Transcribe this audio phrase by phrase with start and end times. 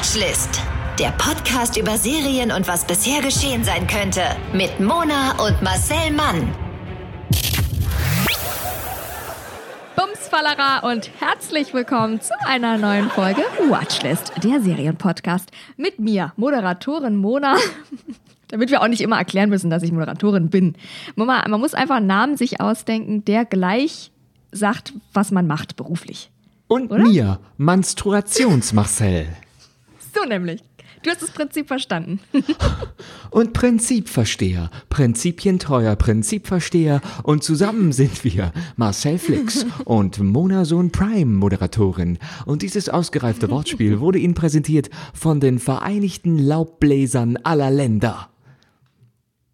[0.00, 0.62] Watchlist.
[0.98, 4.22] Der Podcast über Serien und was bisher geschehen sein könnte.
[4.54, 6.54] Mit Mona und Marcel Mann.
[9.96, 15.50] Bumsfallerer und herzlich willkommen zu einer neuen Folge Watchlist, der Serienpodcast.
[15.76, 17.56] Mit mir, Moderatorin Mona.
[18.48, 20.76] Damit wir auch nicht immer erklären müssen, dass ich Moderatorin bin.
[21.14, 24.12] Mama, man muss einfach einen Namen sich ausdenken, der gleich
[24.50, 26.30] sagt, was man macht beruflich.
[26.68, 27.02] Und Oder?
[27.02, 29.26] mir, Menstruationsmarcel.
[30.12, 30.62] So nämlich.
[31.02, 32.20] Du hast das Prinzip verstanden.
[33.30, 42.18] Und Prinzipversteher, Prinzipientreuer Prinzipversteher und zusammen sind wir Marcel Flix und Mona Sohn Prime Moderatorin.
[42.44, 48.28] Und dieses ausgereifte Wortspiel wurde Ihnen präsentiert von den Vereinigten Laubbläsern aller Länder.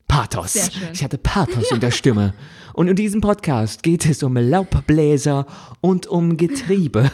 [0.09, 0.71] Pathos.
[0.93, 2.35] Ich hatte Pathos in der Stimme.
[2.73, 5.47] Und in diesem Podcast geht es um Laubbläser
[5.81, 7.11] und um Getriebe.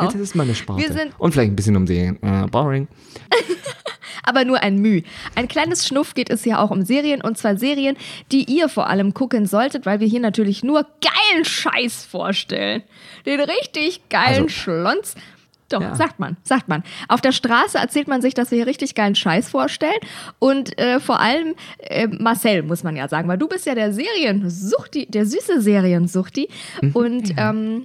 [0.00, 0.10] Genau.
[0.12, 0.82] Das ist meine Sparte.
[0.82, 2.18] Wir sind- und vielleicht ein bisschen um Serien.
[2.22, 2.88] Äh, boring.
[4.22, 5.02] aber nur ein Müh.
[5.34, 7.96] Ein kleines Schnuff geht es ja auch um Serien und zwar Serien,
[8.32, 12.82] die ihr vor allem gucken solltet, weil wir hier natürlich nur geilen Scheiß vorstellen.
[13.24, 15.14] Den richtig geilen Also- Schlons.
[15.68, 15.96] Doch, Ja.
[15.96, 16.84] sagt man, sagt man.
[17.08, 19.98] Auf der Straße erzählt man sich, dass wir hier richtig geilen Scheiß vorstellen.
[20.38, 23.92] Und äh, vor allem äh, Marcel, muss man ja sagen, weil du bist ja der
[23.92, 26.48] Seriensuchti, der süße Seriensuchti.
[26.92, 27.84] Und ähm,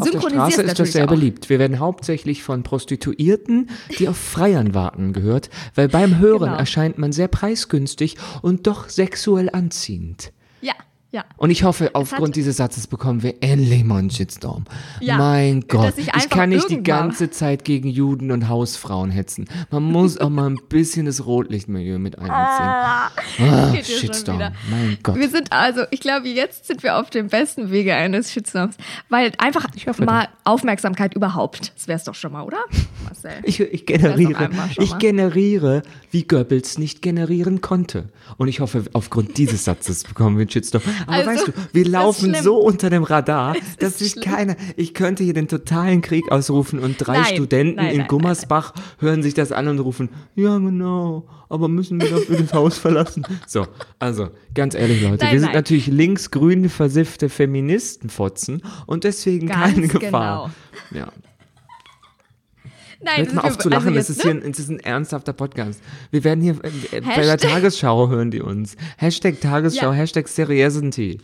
[0.00, 1.08] Auf der Straße ist das sehr auch.
[1.08, 1.48] beliebt.
[1.48, 6.56] Wir werden hauptsächlich von Prostituierten, die auf Freiern warten, gehört, weil beim Hören Genau.
[6.58, 10.32] erscheint man sehr preisgünstig und doch sexuell anziehend.
[10.60, 10.74] Ja,
[11.10, 11.24] ja.
[11.38, 14.64] Und ich hoffe, aufgrund dieses Satzes bekommen wir endlich mal einen Shitstorm.
[15.00, 19.48] Ja, mein Gott, ich ich, kann nicht die ganze Zeit gegen Juden und Hausfrauen hetzen.
[19.70, 22.36] Man muss auch mal ein bisschen das Rotlichtmilieu mit einbeziehen.
[22.38, 23.10] Ah,
[23.74, 25.16] schon Shitstorm, mein Gott.
[25.16, 28.76] Wir sind also, ich glaube, jetzt sind wir auf dem besten Wege eines Shitstorms,
[29.08, 31.72] weil einfach Ich hoffe mal Aufmerksamkeit überhaupt.
[31.74, 32.58] Das wär's doch schon mal, oder?
[33.04, 33.32] Marcel.
[33.44, 38.10] Ich, ich generiere, ich generiere, wie Goebbels nicht generieren konnte.
[38.36, 40.82] Und ich hoffe, aufgrund dieses Satzes bekommen wir einen Shitstorm.
[41.06, 45.24] Aber Also, weißt du, wir laufen so unter dem Radar, dass sich keiner, ich könnte
[45.24, 49.34] hier den totalen Krieg ausrufen und drei Nein, Studenten nein, in nein, Gummersbach hören sich
[49.34, 53.24] das an und rufen, ja genau, aber müssen wir dafür das Haus verlassen?
[53.46, 53.66] So,
[53.98, 60.52] also, ganz ehrlich Leute, wir sind natürlich linksgrün versiffte Feministenfotzen und deswegen Ganz keine Gefahr.
[60.90, 61.06] genau.
[61.06, 61.12] Ja.
[63.00, 64.32] Nein, Hört mal auf zu lachen, also es, ist ne?
[64.32, 65.80] hier, ein- es ist ein ernsthafter Podcast.
[66.10, 66.54] Wir werden hier,
[66.90, 68.76] äh, bei der Tagesschau hören die uns.
[68.96, 69.92] Hashtag Tagesschau, Ja.
[69.92, 71.20] Hashtag Seriosity.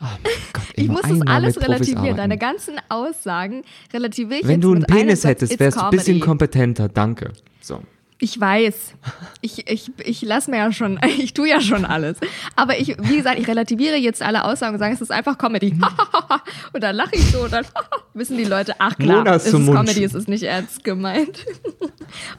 [0.00, 2.16] Oh mein Gott, Ich muss das alles relativieren.
[2.16, 6.88] Deine ganzen Aussagen relativiere ich Wenn du einen Penis hättest, wärst du ein bisschen kompetenter.
[6.88, 7.32] Danke.
[7.60, 7.80] So.
[8.24, 8.94] Ich weiß.
[9.42, 12.16] Ich, ich, ich lasse mir ja schon, ich tue ja schon alles.
[12.56, 15.78] Aber ich, wie gesagt, ich relativiere jetzt alle Aussagen und sage, es ist einfach Comedy.
[16.72, 17.66] und dann lache ich so und dann
[18.14, 19.52] wissen die Leute, ach klar, es ist.
[19.52, 21.44] Comedy, es ist nicht ernst gemeint.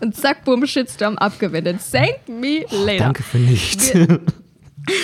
[0.02, 1.78] und zack, bumm, Shitstorm abgewendet.
[1.92, 3.04] Thank me later.
[3.04, 3.94] Danke für nichts.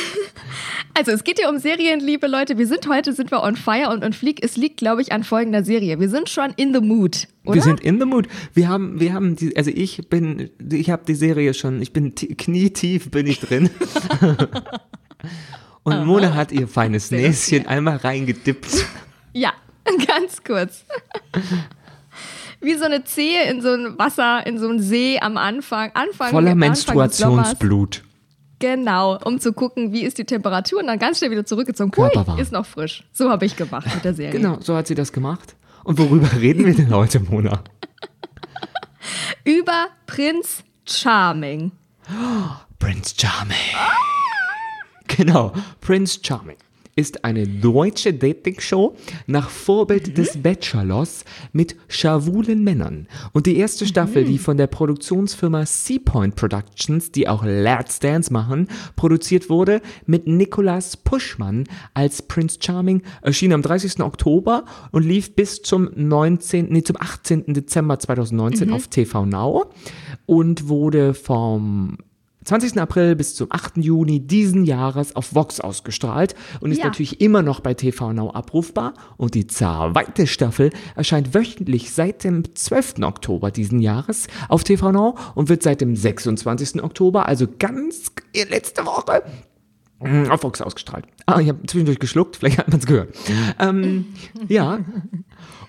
[0.94, 2.58] Also es geht hier um Serien, liebe Leute.
[2.58, 4.44] Wir sind heute, sind wir on fire und on fleek.
[4.44, 6.00] Es liegt, glaube ich, an folgender Serie.
[6.00, 7.56] Wir sind schon in the mood, oder?
[7.56, 8.28] Wir sind in the mood.
[8.54, 12.14] Wir haben, wir haben die, also ich bin, ich habe die Serie schon, ich bin
[12.14, 13.70] knietief bin ich drin.
[15.84, 18.86] Und Mona hat ihr feines Sehr Näschen einmal reingedippt.
[19.34, 19.54] Ja,
[20.08, 20.86] ganz kurz.
[22.60, 25.92] Wie so eine Zehe in so ein Wasser, in so einen See am Anfang.
[25.94, 26.54] Anfang Voller.
[26.54, 28.04] Menstruationsblut.
[28.62, 31.92] Genau, um zu gucken, wie ist die Temperatur und dann ganz schnell wieder zurückgezogen.
[31.92, 32.38] Körperwarm.
[32.38, 33.04] Hui, ist noch frisch.
[33.12, 34.32] So habe ich gemacht mit der Serie.
[34.32, 35.56] Genau, so hat sie das gemacht.
[35.84, 37.64] Und worüber reden wir denn heute, Mona?
[39.44, 41.72] Über Prinz Charming.
[42.80, 43.58] Prince Charming.
[45.08, 46.58] Genau, Prince Charming
[46.96, 48.96] ist eine deutsche Dating-Show
[49.28, 53.08] nach Vorbild des Bachelors mit schawulen Männern.
[53.34, 58.68] Und die erste Staffel, die von der Produktionsfirma Seapoint Productions, die auch Let's Dance machen,
[58.96, 64.00] produziert wurde, mit Nicolas Puschmann als Prince Charming, erschien am 30.
[64.02, 67.54] Oktober und lief bis zum 19., nee, zum 18.
[67.54, 69.72] Dezember 2019 auf TV Now
[70.26, 71.98] und wurde vom
[72.44, 72.80] 20.
[72.80, 73.78] April bis zum 8.
[73.78, 76.86] Juni diesen Jahres auf Vox ausgestrahlt und ist Ja.
[76.86, 78.94] natürlich immer noch bei TV Now abrufbar.
[79.18, 83.04] Und die zweite Staffel erscheint wöchentlich seit dem 12.
[83.04, 86.82] Oktober diesen Jahres auf TV Now und wird seit dem 26.
[86.84, 88.12] Oktober, also ganz
[88.50, 89.22] letzte Woche,
[90.32, 91.06] auf Vox ausgestrahlt.
[91.28, 93.16] Ah, ich habe zwischendurch geschluckt, vielleicht hat man es gehört.
[93.60, 94.08] ähm,
[94.48, 94.80] ja.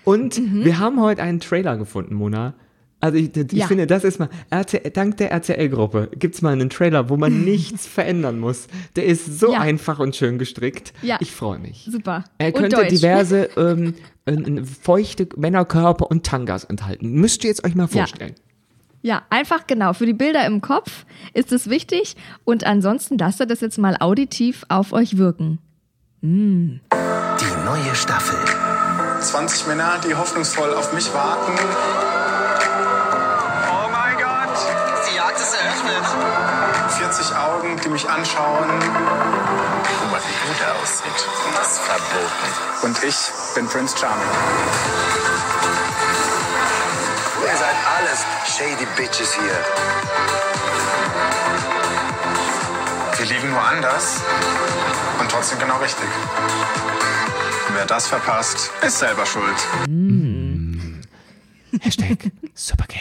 [0.03, 2.55] Und wir haben heute einen Trailer gefunden, Mona.
[3.03, 3.67] Also ich, ich Ja.
[3.67, 7.43] finde, das ist mal, RTL, dank der RTL-Gruppe gibt es mal einen Trailer, wo man
[7.43, 8.67] nichts verändern muss.
[8.95, 9.59] Der ist so Ja.
[9.59, 10.93] einfach und schön gestrickt.
[11.01, 11.17] Ja.
[11.19, 11.85] Ich freue mich.
[11.91, 12.23] Super.
[12.37, 12.89] Er Und könnte Deutsch.
[12.89, 13.95] diverse ähm,
[14.25, 17.11] äh, feuchte Männerkörper und Tangas enthalten.
[17.11, 18.35] Müsst ihr jetzt euch mal vorstellen.
[19.01, 19.91] Ja, einfach genau.
[19.91, 22.15] Für die Bilder im Kopf ist es wichtig.
[22.45, 25.59] Und ansonsten lasst ihr das jetzt mal auditiv auf euch wirken.
[26.21, 26.79] Die
[27.65, 28.39] neue Staffel.
[29.19, 31.51] 20 Männer, die hoffnungsvoll auf mich warten.
[37.53, 38.67] Augen, die mich anschauen.
[39.99, 41.27] Guck mal, wie gut er aussieht.
[41.55, 42.49] Das ist verboten.
[42.83, 43.15] Und ich
[43.55, 44.27] bin Prince Charming.
[47.45, 49.59] Ihr seid alles shady Bitches hier.
[53.17, 54.21] Wir lieben nur anders
[55.19, 56.07] und trotzdem genau richtig.
[57.75, 59.67] Wer das verpasst, ist selber schuld.
[61.81, 62.99] Hashtag Supergay.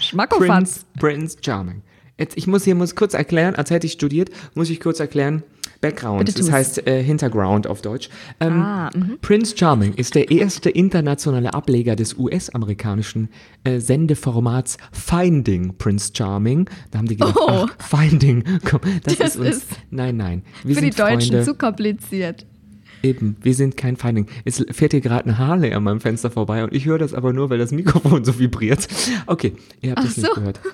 [0.00, 0.46] Schmackofatz.
[0.48, 1.82] Prince, Prince Charming.
[2.18, 5.42] Jetzt, ich muss hier muss kurz erklären, als hätte ich studiert, muss ich kurz erklären.
[5.82, 8.08] Background, das heißt äh, Hinterground auf Deutsch.
[8.40, 8.90] Ähm, Ah,
[9.20, 13.28] Prince Charming ist der erste internationale Ableger des US-amerikanischen
[13.64, 16.70] äh, Sendeformats Finding Prince Charming.
[16.90, 17.66] Da haben die gedacht, Oh.
[17.68, 19.48] ach, Finding, komm, das, Das ist uns.
[19.56, 21.44] ist nein, nein, wir Für die Deutschen Freunde.
[21.44, 22.46] zu kompliziert.
[23.02, 24.26] Eben, wir sind kein Finding.
[24.46, 27.34] Es fährt hier gerade eine Harley an meinem Fenster vorbei und ich höre das aber
[27.34, 28.88] nur, weil das Mikrofon so vibriert.
[29.26, 29.52] Okay,
[29.82, 30.34] ihr habt Ach es nicht so.
[30.34, 30.58] gehört.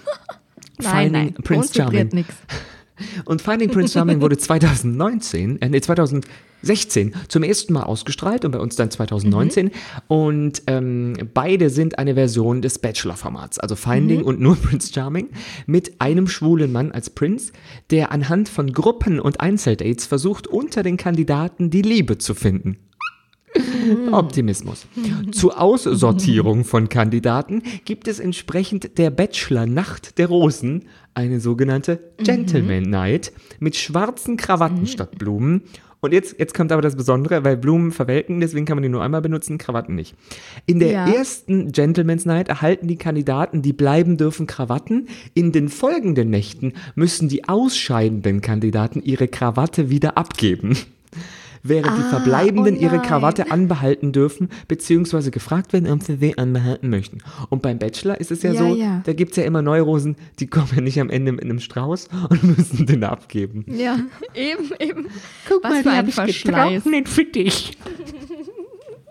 [0.78, 1.34] Nein, Finding nein.
[1.42, 2.08] Prince Charming.
[2.12, 2.34] nix.
[3.24, 8.58] Und Finding Prince Charming wurde 2019, äh, nee, 2016 zum ersten Mal ausgestrahlt und bei
[8.58, 9.70] uns dann 2019.
[10.08, 15.30] Und ähm, beide sind eine Version des Bachelor-Formats, also Finding und nur Prince Charming,
[15.66, 17.52] mit einem schwulen Mann als Prinz,
[17.90, 22.78] der anhand von Gruppen- und Einzeldates versucht, unter den Kandidaten die Liebe zu finden.
[24.10, 24.86] Optimismus.
[25.32, 30.84] Zur Aussortierung von Kandidaten gibt es entsprechend der Bachelor Nacht der Rosen
[31.14, 35.62] eine sogenannte Gentleman Night mit schwarzen Krawatten statt Blumen.
[36.04, 39.04] Und jetzt, jetzt kommt aber das Besondere, weil Blumen verwelken, deswegen kann man die nur
[39.04, 40.16] einmal benutzen, Krawatten nicht.
[40.66, 41.06] In der Ja.
[41.06, 45.06] ersten Gentleman's Night erhalten die Kandidaten, die bleiben dürfen, Krawatten.
[45.34, 50.76] In den folgenden Nächten müssen die ausscheidenden Kandidaten ihre Krawatte wieder abgeben.
[51.62, 53.02] Während die Verbleibenden oh ihre.
[53.02, 57.18] Krawatte anbehalten dürfen, beziehungsweise gefragt werden, ob sie sie anbehalten möchten.
[57.50, 59.02] Und beim Bachelor ist es ja, Ja, so, ja.
[59.04, 62.08] da gibt es ja immer Neurosen, die kommen ja nicht am Ende mit einem Strauß
[62.30, 63.64] und müssen den abgeben.
[63.68, 63.98] Ja,
[64.34, 65.06] eben, eben.
[65.62, 66.82] Was für ein Verschleiß.
[67.06, 67.76] für dich.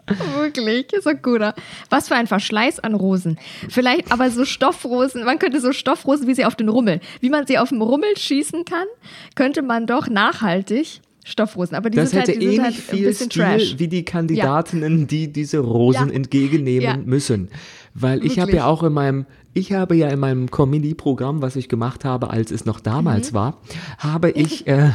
[0.36, 1.56] Wirklich, ist guter.
[1.90, 3.38] Was für ein Verschleiß an Rosen.
[3.70, 7.48] Vielleicht aber so Stoffrosen, man könnte so Stoffrosen, wie sie auf den Rummel, wie man
[7.48, 8.88] sie auf dem Rummel schießen kann,
[9.36, 11.76] könnte man doch nachhaltig Stoffrosen.
[11.76, 13.76] Aber die Das sind hätte halt, die ähnlich halt viel Stil trash.
[13.78, 16.14] wie die Kandidatinnen, die diese Rosen Ja.
[16.16, 16.98] entgegennehmen Ja.
[16.98, 17.50] müssen.
[17.94, 21.68] Weil ich habe ja auch in meinem, ich habe ja in meinem Comedy-Programm, was ich
[21.70, 23.36] gemacht habe, als es noch damals Mhm.
[23.36, 23.62] war,
[24.00, 24.92] habe ich äh,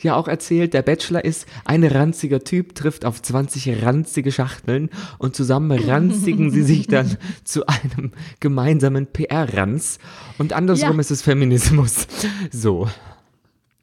[0.00, 4.88] ja auch erzählt, der Bachelor ist ein ranziger Typ, trifft auf 20 ranzige Schachteln
[5.18, 9.98] und zusammen ranzigen sie sich dann zu einem gemeinsamen PR-Ranz.
[10.38, 11.00] Und andersrum Ja.
[11.00, 12.06] ist es Feminismus.
[12.50, 12.88] So.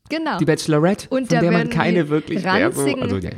[0.10, 0.38] Genau.
[0.40, 3.36] Die Bachelorette, Und von der man keine die wirklich mehr so, ranzigen- also ja, ja.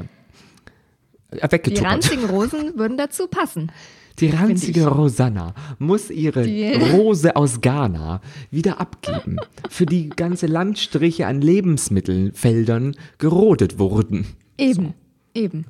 [1.47, 1.85] die weggetuppert.
[1.91, 3.71] ranzigen Rosen würden dazu passen.
[4.19, 4.87] Die ranzige.
[4.87, 8.21] Rosanna muss ihre Die- Rose aus Ghana
[8.51, 9.37] wieder abgeben,
[9.69, 14.25] für die ganze Landstriche an Lebensmittelfeldern gerodet wurden.
[14.57, 14.93] Eben,
[15.33, 15.65] eben.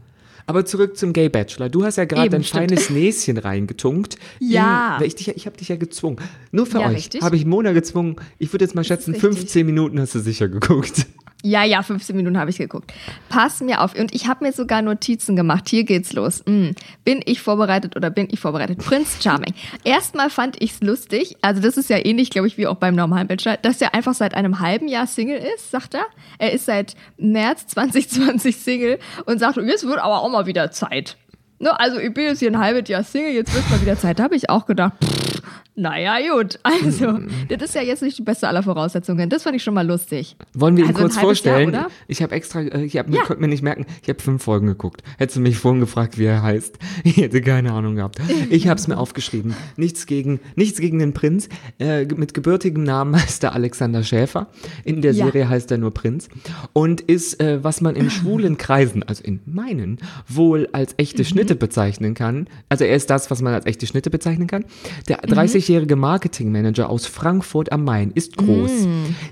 [0.46, 1.70] Aber zurück zum Gay Bachelor.
[1.70, 2.70] Du hast ja gerade dein stimmt.
[2.72, 4.18] feines Näschen reingetunkt.
[4.40, 4.98] Ja.
[5.00, 6.18] In, ich dich, ich habe dich ja gezwungen.
[6.52, 8.16] Nur für Ja, euch habe ich Mona gezwungen.
[8.40, 9.30] Ich würde jetzt mal schätzen, richtig.
[9.38, 11.06] 15 Minuten hast du sicher geguckt.
[11.44, 12.94] Ja, ja, 15 Minuten habe ich geguckt.
[13.30, 13.96] Pass mir auf.
[13.96, 15.70] Und ich habe mir sogar Notizen gemacht.
[15.70, 16.44] Hier geht's los.
[16.46, 16.76] Hm.
[17.04, 18.78] Bin ich vorbereitet oder bin ich vorbereitet?
[18.78, 19.54] Prinz Charming.
[19.84, 21.38] Erstmal fand ich's lustig.
[21.42, 24.14] Also, das ist ja ähnlich, glaube ich, wie auch beim normalen Bachelor, dass er einfach
[24.14, 26.06] seit einem halben Jahr Single ist, sagt er.
[26.38, 31.18] Er ist seit März 2020 Single und sagt, jetzt wird aber auch mal wieder Zeit.
[31.58, 34.20] Ne, also, ich bin jetzt hier ein halbes Jahr Single, jetzt wird mal wieder Zeit.
[34.20, 35.42] Da habe ich auch gedacht, pff,
[35.82, 36.60] naja, gut.
[36.64, 37.20] Also,
[37.50, 39.30] das ist ja jetzt nicht die beste aller Voraussetzungen.
[39.30, 40.36] Das fand ich schon mal lustig.
[40.54, 41.74] Wollen wir ihn Also kurz vorstellen?
[41.74, 43.20] Jahr, ich habe extra, äh, ich hab, Ja.
[43.20, 45.02] mir konnte mir nicht merken, ich habe fünf Folgen geguckt.
[45.18, 48.20] Hättest du mich vorhin gefragt, wie er heißt, ich hätte keine Ahnung gehabt.
[48.50, 49.56] Ich habe es mir aufgeschrieben.
[49.78, 51.50] Nichts gegen, nichts gegen den Prinz.
[51.80, 54.48] Äh, mit gebürtigem Namen heißt er Alexander Schäfer.
[54.84, 55.26] In der Ja.
[55.26, 56.30] Serie heißt er nur Prinz.
[56.74, 59.98] Und ist, äh, was man in schwulen Kreisen, also in meinen,
[60.28, 62.48] wohl als echte Schnitte bezeichnen kann.
[62.70, 64.66] Also er ist das, was man als echte Schnitte bezeichnen kann.
[65.08, 65.24] Der
[65.72, 68.88] 30-jährige Marketingmanager aus Frankfurt am Main ist groß.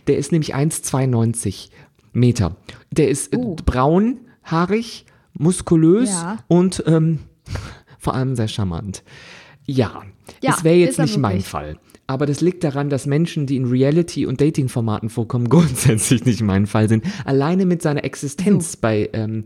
[0.08, 1.70] Der ist nämlich 1,92
[2.14, 2.56] Meter.
[2.92, 5.06] Der ist äh, braun, haarig,
[5.38, 6.38] muskulös Ja.
[6.48, 7.20] und ähm,
[8.00, 9.04] vor allem sehr charmant.
[9.66, 10.04] Ja,
[10.42, 11.42] Ja, das wäre jetzt nicht mein.
[11.42, 11.78] Fall.
[12.08, 16.66] Aber das liegt daran, dass Menschen, die in Reality- und Dating-Formaten vorkommen, grundsätzlich nicht mein
[16.66, 17.04] Fall sind.
[17.26, 19.44] Alleine mit seiner Existenz bei ähm,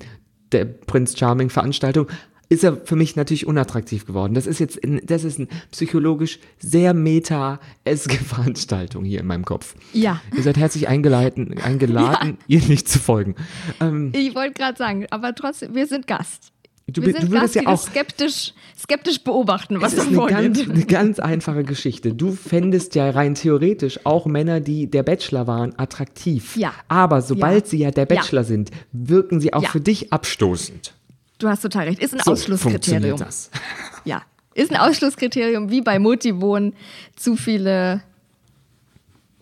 [0.53, 2.07] der Prince Charming-Veranstaltung
[2.53, 4.33] ist er für mich natürlich unattraktiv geworden.
[4.33, 9.75] Das ist jetzt, ein, das ist eine psychologisch sehr meta-eske Veranstaltung hier in meinem Kopf.
[9.93, 10.21] Ja.
[10.35, 13.35] Ihr seid herzlich eingeladen, eingeladen ihr nicht zu folgen.
[13.79, 16.51] Ähm, Ich wollte gerade sagen, aber trotzdem, wir sind Gast.
[16.87, 20.03] du, Wir sind du würdest Gast, ja das auch skeptisch, skeptisch beobachten, was Es da
[20.11, 22.13] ist eine ganz, eine ganz einfache Geschichte.
[22.13, 26.55] Du fändest ja rein theoretisch auch Männer, die der Bachelor waren, attraktiv.
[26.57, 26.73] Ja.
[26.87, 27.69] Aber sobald Ja.
[27.69, 28.15] sie ja der Ja.
[28.15, 29.69] Bachelor sind, wirken sie auch Ja.
[29.69, 30.93] für dich abstoßend.
[31.39, 31.99] Du hast total recht.
[31.99, 33.17] Ist ein So Ausschlusskriterium.
[33.17, 33.49] das.
[34.05, 34.21] Ja.
[34.53, 36.73] Ist ein Ausschlusskriterium, wie bei Motivon
[37.15, 38.03] zu viele,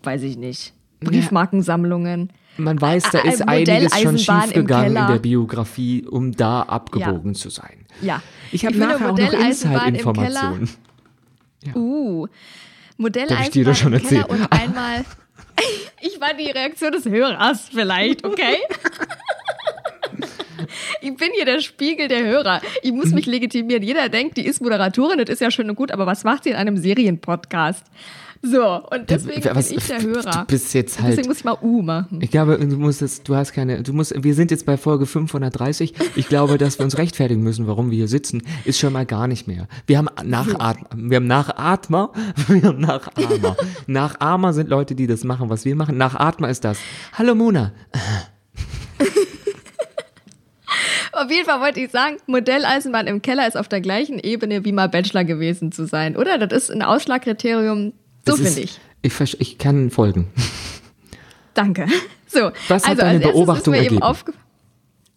[0.03, 2.31] weiß ich nicht, Briefmarkensammlungen.
[2.57, 7.85] Man weiß, da ist einiges schon schiefgegangen in der Biografie, um da abgebogen zu sein.
[8.01, 8.21] Ja.
[8.51, 10.69] Ich habe nachher auch noch Inside-Informationen.
[11.75, 12.27] Uh.
[12.27, 14.29] Hab Modelleisenbahn ich dir doch schon im erzählt.
[14.29, 15.03] und einmal.
[16.03, 18.55] Ich war die Reaktion des Hörers vielleicht, okay?
[21.01, 22.61] Ich bin hier der Spiegel der Hörer.
[22.83, 23.83] Ich muss mich legitimieren.
[23.83, 26.51] Jeder denkt, die ist Moderatorin, das ist ja schön und gut, aber was macht sie
[26.51, 27.83] in einem Serienpodcast?
[28.43, 30.31] So, und deswegen was- bin ich der Hörer.
[30.31, 32.19] du bist jetzt halt- Deswegen muss ich mal U machen.
[32.23, 35.05] Ich glaube, du musst es, du hast keine, du musst, wir sind jetzt bei Folge
[35.05, 35.93] 530.
[36.15, 39.27] Ich glaube, dass wir uns rechtfertigen müssen, warum wir hier sitzen, ist schon mal gar
[39.27, 39.67] nicht mehr.
[39.85, 42.13] Wir haben Nachatmer, wir haben Nachatmer,
[42.47, 43.55] wir haben Nachahmer.
[43.85, 45.97] Nachahmer sind Leute, die das machen, was wir machen.
[45.97, 46.79] Nachatmer ist das.
[47.13, 47.73] Hallo Mona.
[51.23, 54.71] Auf jeden Fall wollte ich sagen, Modelleisenbahn im Keller ist auf der gleichen Ebene wie
[54.71, 56.37] mal Bachelor gewesen zu sein, oder?
[56.39, 57.93] Das ist ein Ausschlagkriterium.
[58.27, 58.79] So finde ich.
[59.03, 60.27] Ich, ich kann folgen.
[61.53, 61.87] Danke.
[62.27, 64.03] So, Was hat also deine als Beobachtung ist mir eben ergeben?
[64.03, 64.33] aufge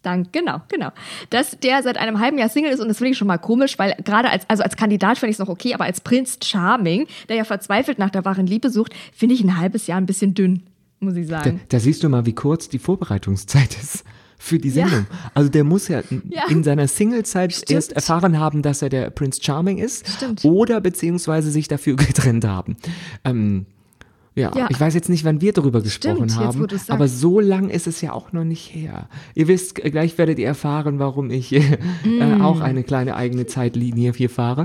[0.03, 0.91] Dank, genau, genau.
[1.31, 3.79] Dass der seit einem halben Jahr Single ist und das finde ich schon mal komisch,
[3.79, 7.07] weil gerade als, also als Kandidat finde ich es noch okay, aber als Prinz Charming,
[7.31, 10.35] der ja verzweifelt nach der wahren Liebe sucht, finde ich ein halbes Jahr ein bisschen
[10.35, 10.65] dünn,
[11.01, 11.63] muss ich Da, sagen.
[11.71, 14.05] da siehst du mal, wie kurz die Vorbereitungszeit ist
[14.45, 14.87] für die Ja.
[14.87, 15.07] Sendung.
[15.33, 16.43] Also der muss ja, in- Ja.
[16.51, 17.71] in seiner Singlezeit Stimmt.
[17.71, 20.45] erst erfahren haben, dass er der Prince Charming ist Stimmt.
[20.45, 22.77] oder beziehungsweise sich dafür getrennt haben.
[23.25, 23.67] Ähm,
[24.37, 24.67] ja, Ja.
[24.69, 26.91] ich weiß jetzt nicht, wann wir darüber gesprochen jetzt, wo haben, sagst.
[26.91, 29.09] aber so lang ist es ja auch noch nicht her.
[29.35, 32.43] Ihr wisst, gleich werdet ihr erfahren, warum ich äh, Mm.
[32.43, 34.65] auch eine kleine eigene Zeitlinie hier fahre.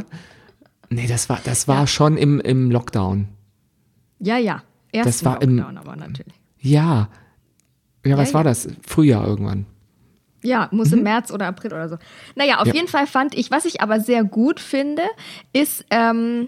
[0.90, 3.28] Nee, das war, das war schon im, im Lockdown.
[4.20, 4.64] Ja, ja.
[4.92, 6.34] Erst Das war im- Lockdown, aber natürlich.
[6.60, 7.10] Ja.
[8.10, 8.50] Ja, was Ja, war ja.
[8.50, 8.68] das?
[8.86, 9.66] Frühjahr irgendwann.
[10.42, 11.98] Ja, muss im März oder April oder so.
[12.36, 12.70] Naja, auf Mhm.
[12.70, 12.74] Ja.
[12.76, 15.04] jeden Fall fand ich, was ich aber sehr gut finde,
[15.52, 16.48] ist, ähm,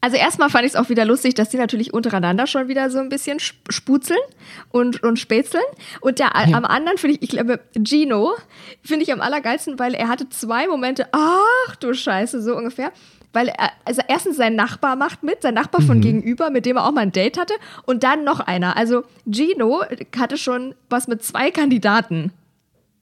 [0.00, 2.98] also erstmal fand ich es auch wieder lustig, dass die natürlich untereinander schon wieder so
[2.98, 4.18] ein bisschen sp- sputzeln
[4.70, 5.62] und, und spätzeln.
[6.00, 8.32] Und der, am anderen finde ich, ich glaube, Gino
[8.82, 12.92] finde ich am allergeilsten, weil er hatte zwei Momente, ach du Scheiße, so ungefähr.
[13.32, 15.86] Weil er, also erstens sein Nachbar macht mit, sein Nachbar Mhm.
[15.86, 17.54] von gegenüber, mit dem er auch mal ein Date hatte.
[17.84, 18.76] Und dann noch einer.
[18.76, 19.82] Also Gino
[20.18, 22.32] hatte schon was mit zwei Kandidaten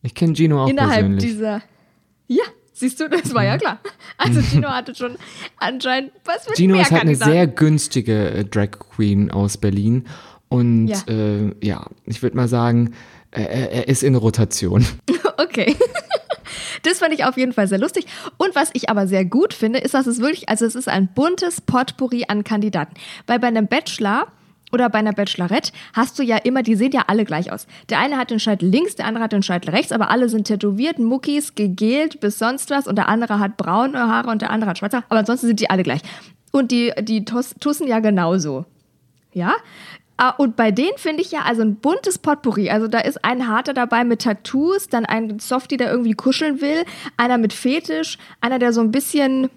[0.02, 1.25] Ich kenne Gino auch innerhalb persönlich.
[1.25, 1.62] dieser.
[2.26, 3.78] Ja, siehst du, das war ja klar.
[4.18, 5.16] Also Gino hatte schon
[5.59, 7.33] anscheinend was mit Gino mehr ist halt eine Kandidaten.
[7.33, 10.06] sehr günstige äh, Drag Queen aus Berlin.
[10.49, 10.99] Und Ja.
[11.09, 12.95] ja, äh, ja ich würde mal sagen,
[13.30, 14.85] äh, er er ist in Rotation.
[15.38, 15.76] Okay.
[16.82, 18.06] Das fand ich auf jeden Fall sehr lustig.
[18.36, 21.08] Und was ich aber sehr gut finde, ist, dass es wirklich, also es ist ein
[21.14, 22.94] buntes Potpourri an Kandidaten.
[23.26, 24.26] Weil bei einem Bachelor
[24.72, 27.66] oder bei einer Bachelorette hast du ja immer, die sehen ja alle gleich aus.
[27.88, 30.44] Der eine hat den Scheitel links, der andere hat den Scheitel rechts, aber alle sind
[30.48, 34.70] tätowiert, Muckis, gegelt bis sonst was und der andere hat braune Haare und der andere
[34.70, 36.00] hat schwarze Haare, aber ansonsten sind die alle gleich.
[36.50, 38.64] Und die, die Tus- Tussen ja genauso.
[39.32, 39.54] Ja?
[40.18, 42.70] Ah, Und bei denen finde ich ja also ein buntes Potpourri.
[42.70, 46.85] Also da ist ein harter dabei mit Tattoos, dann ein Softie, der irgendwie kuscheln will,
[47.16, 49.50] einer mit Fetisch, einer, der so ein bisschen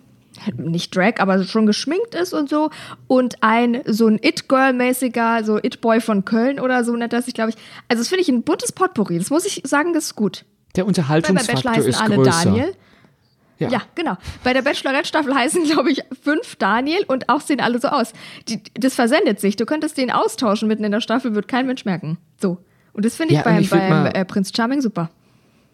[0.56, 2.70] nicht Drag, aber schon geschminkt ist und so
[3.08, 7.52] und ein so ein It-Girl-mäßiger, so It-Boy von Köln oder so nennt das sich, glaube
[7.52, 7.58] ich.
[7.88, 9.18] Also das finde ich ein buntes Potpourri.
[9.18, 10.46] Das muss ich sagen, das ist gut.
[10.76, 12.46] Der Unterhaltungsfaktor ist alle größer.
[12.46, 12.74] Daniel.
[13.60, 13.70] Ja.
[13.70, 14.16] Ja, genau.
[14.44, 18.14] Bei der Bachelorette-Staffel heißen, glaube ich, fünf Daniel und auch sehen alle so aus.
[18.48, 19.56] Die, das versendet sich.
[19.58, 22.18] Du könntest den austauschen mitten in der Staffel, wird kein Mensch merken.
[22.42, 22.58] So.
[22.94, 25.10] Und das finde ich Ja, beim, ich beim mal- äh, Prinz Charming super.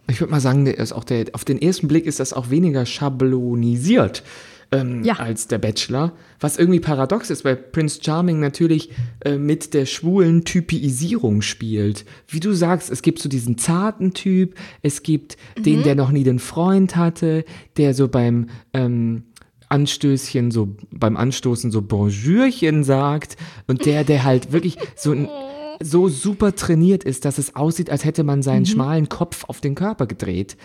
[0.08, 2.50] Ich würde mal sagen, der ist auch der, auf den ersten Blick ist das auch
[2.50, 4.24] weniger schablonisiert
[4.72, 5.15] ähm, Ja.
[5.15, 6.13] als der Bachelor.
[6.39, 8.89] Was irgendwie paradox ist, weil Prince Charming natürlich
[9.24, 12.05] äh, mit der schwulen Typisierung spielt.
[12.27, 16.24] Wie du sagst, es gibt so diesen zarten Typ, es gibt den, der noch nie
[16.24, 17.45] den Freund hatte,
[17.77, 19.24] der so beim ähm,
[19.69, 23.36] Anstößchen, so beim Anstoßen so Bonjourchen sagt
[23.67, 25.27] und der, der halt wirklich so ein
[25.81, 29.75] so super trainiert ist, dass es aussieht, als hätte man seinen schmalen Kopf auf den
[29.75, 30.55] Körper gedreht.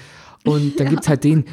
[0.45, 1.45] Und dann gibt's halt den,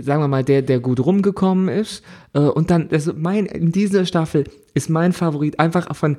[0.00, 2.02] sagen wir mal, der, der gut rumgekommen ist.
[2.32, 4.44] Äh, und dann, also mein, in dieser Staffel
[4.74, 6.16] ist mein Favorit einfach von,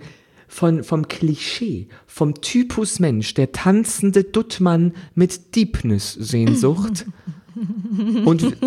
[0.47, 7.05] von, vom Klischee, vom Typus Mensch, der tanzende Duttmann mit Diebnis-Sehnsucht.
[8.25, 8.57] und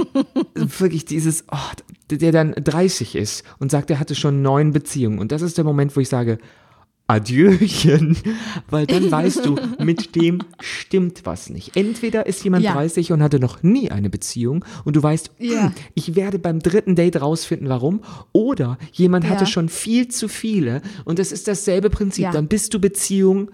[0.55, 1.57] wirklich dieses, oh,
[2.11, 5.19] der dann 30 ist und sagt, er hatte schon neun Beziehungen.
[5.19, 6.39] Und das ist der Moment, wo ich sage,
[7.09, 8.17] Adieuchen,
[8.71, 11.77] weil dann weißt du, mit dem stimmt was nicht.
[11.77, 12.73] Entweder ist jemand Ja.
[12.75, 15.65] 30 und hatte noch nie eine Beziehung und du weißt, Ja.
[15.65, 18.03] hm, ich werde beim dritten Date rausfinden, warum.
[18.33, 19.31] Oder jemand Ja.
[19.31, 22.31] hatte schon viel zu viele und das ist dasselbe Prinzip.
[22.33, 23.51] Dann bist du Beziehung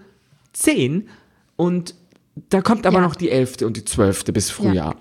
[0.53, 1.07] 10
[1.55, 1.95] und
[2.49, 3.61] da kommt aber noch die 11.
[3.63, 4.33] und die 12.
[4.33, 4.95] bis Frühjahr.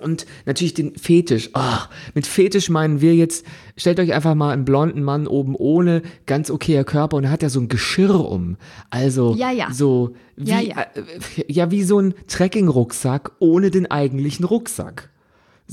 [0.00, 1.50] Und natürlich den Fetisch.
[1.52, 3.44] Ach, mit Fetisch meinen wir jetzt,
[3.76, 7.50] stellt euch einfach mal einen blonden Mann oben ohne ganz okayer Körper und hat ja
[7.50, 8.56] so ein Geschirr um.
[8.88, 9.70] Also Ja, ja.
[9.70, 10.82] so wie, Ja, ja.
[10.94, 15.10] Äh, ja, wie so ein Trekking-Rucksack ohne den eigentlichen Rucksack.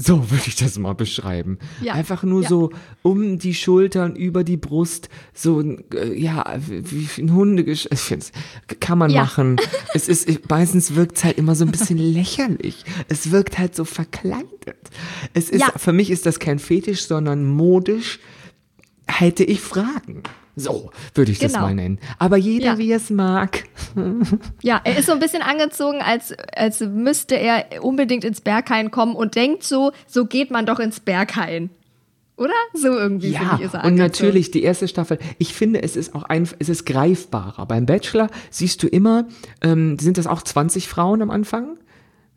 [0.02, 1.60] So würde ich das mal beschreiben.
[1.82, 2.48] Ja, Einfach nur ja.
[2.48, 7.88] so um die Schultern, über die Brust, so ein, äh, ja, wie ein Hundegesch...
[7.92, 8.32] Ich find's,
[8.80, 9.24] kann man Ja.
[9.24, 9.58] machen.
[9.94, 12.86] Es ist, meistens wirkt es halt immer so ein bisschen lächerlich.
[13.10, 14.90] Es wirkt halt so verkleidet.
[15.34, 18.20] Es ist, für mich ist das kein Fetisch, sondern modisch
[19.08, 20.24] hätte ich Fragen.
[20.60, 21.66] So würde ich das Genau.
[21.66, 22.00] mal nennen.
[22.20, 22.78] Aber jeder, Ja.
[22.78, 23.64] wie es mag.
[24.62, 29.16] Ja, er ist so ein bisschen angezogen, als, als müsste er unbedingt ins Berghain kommen
[29.16, 31.70] und denkt so, so geht man doch ins Berghain.
[32.38, 32.54] Oder?
[32.74, 35.20] So irgendwie, Ja, und natürlich die erste Staffel.
[35.40, 37.66] Ich finde, es ist auch ein, es ist greifbarer.
[37.66, 39.28] Beim Bachelor siehst du immer,
[39.62, 41.78] ähm, sind das auch 20 Frauen am Anfang?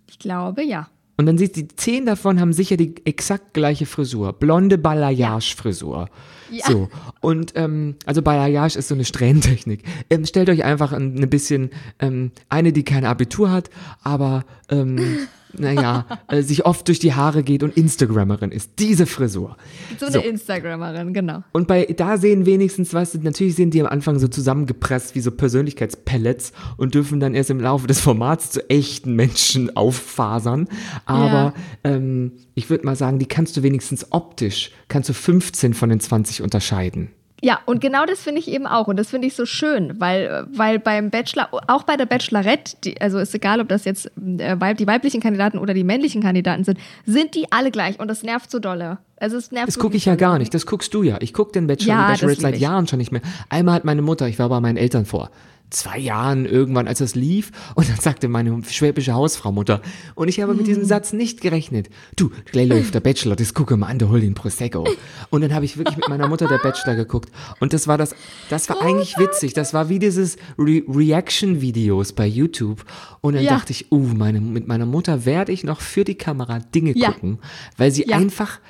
[0.09, 0.89] Ich glaube, ja.
[1.17, 4.33] Und dann siehst du, die zehn davon haben sicher die exakt gleiche Frisur.
[4.33, 6.09] Blonde Balayage-Frisur.
[6.51, 6.67] Ja.
[6.67, 6.89] So.
[7.21, 9.83] Und, ähm, also Balayage ist so eine Strähnentechnik.
[10.11, 13.71] Ähm, stellt euch einfach ein, ein bisschen, ähm, eine, die kein Abitur hat,
[14.03, 15.19] aber, ähm,
[15.59, 18.73] naja, äh, sich oft durch die Haare geht und Instagrammerin ist.
[18.79, 19.57] Diese Frisur.
[19.99, 21.43] So eine Instagrammerin, genau.
[21.53, 25.21] Und bei, da sehen wenigstens, weißt du, natürlich sind die am Anfang so zusammengepresst wie
[25.21, 30.69] so Persönlichkeitspellets und dürfen dann erst im Laufe des Formats zu echten Menschen auffasern.
[31.07, 31.55] Aber
[31.85, 36.01] ähm, ich würde mal sagen, die kannst du wenigstens optisch, kannst du 15 von den
[36.01, 37.11] 20 unterscheiden.
[37.45, 38.87] Ja, und genau das finde ich eben auch.
[38.87, 43.01] Und das finde ich so schön, weil, weil beim Bachelor, auch bei der Bachelorette, die,
[43.01, 46.63] also ist egal, ob das jetzt äh, weib, die weiblichen Kandidaten oder die männlichen Kandidaten
[46.63, 47.99] sind, sind die alle gleich.
[47.99, 48.99] Und das nervt so dolle.
[49.17, 51.17] Also es nervt Das gucke ich ja gar nicht, das guckst du ja.
[51.21, 52.59] Ich gucke den Bachelor Ja, und Bachelorette seit.
[52.59, 53.23] Jahren schon nicht mehr.
[53.49, 55.31] Einmal hat meine Mutter, ich war bei meinen Eltern vor
[55.73, 59.81] zwei Jahren irgendwann, als das lief, und dann sagte meine schwäbische Hausfrau-Mutter,
[60.15, 61.89] und ich habe mit diesem Satz nicht gerechnet.
[62.17, 64.87] Du, gleich läuft der Bachelor, das gucke mal an, der hol den Prosecco.
[65.31, 67.31] Und dann habe ich wirklich mit meiner Mutter der Bachelor geguckt.
[67.61, 68.15] Und das war das,
[68.51, 69.55] das war eigentlich witzig.
[69.55, 72.85] Das war wie dieses Re Reaction-Videos bei YouTube.
[73.21, 73.53] Und dann Ja.
[73.57, 77.13] dachte ich, uh, meine, mit meiner Mutter werde ich noch für die Kamera Dinge Ja.
[77.13, 77.39] gucken,
[77.77, 78.17] weil sie Ja.
[78.17, 78.61] einfach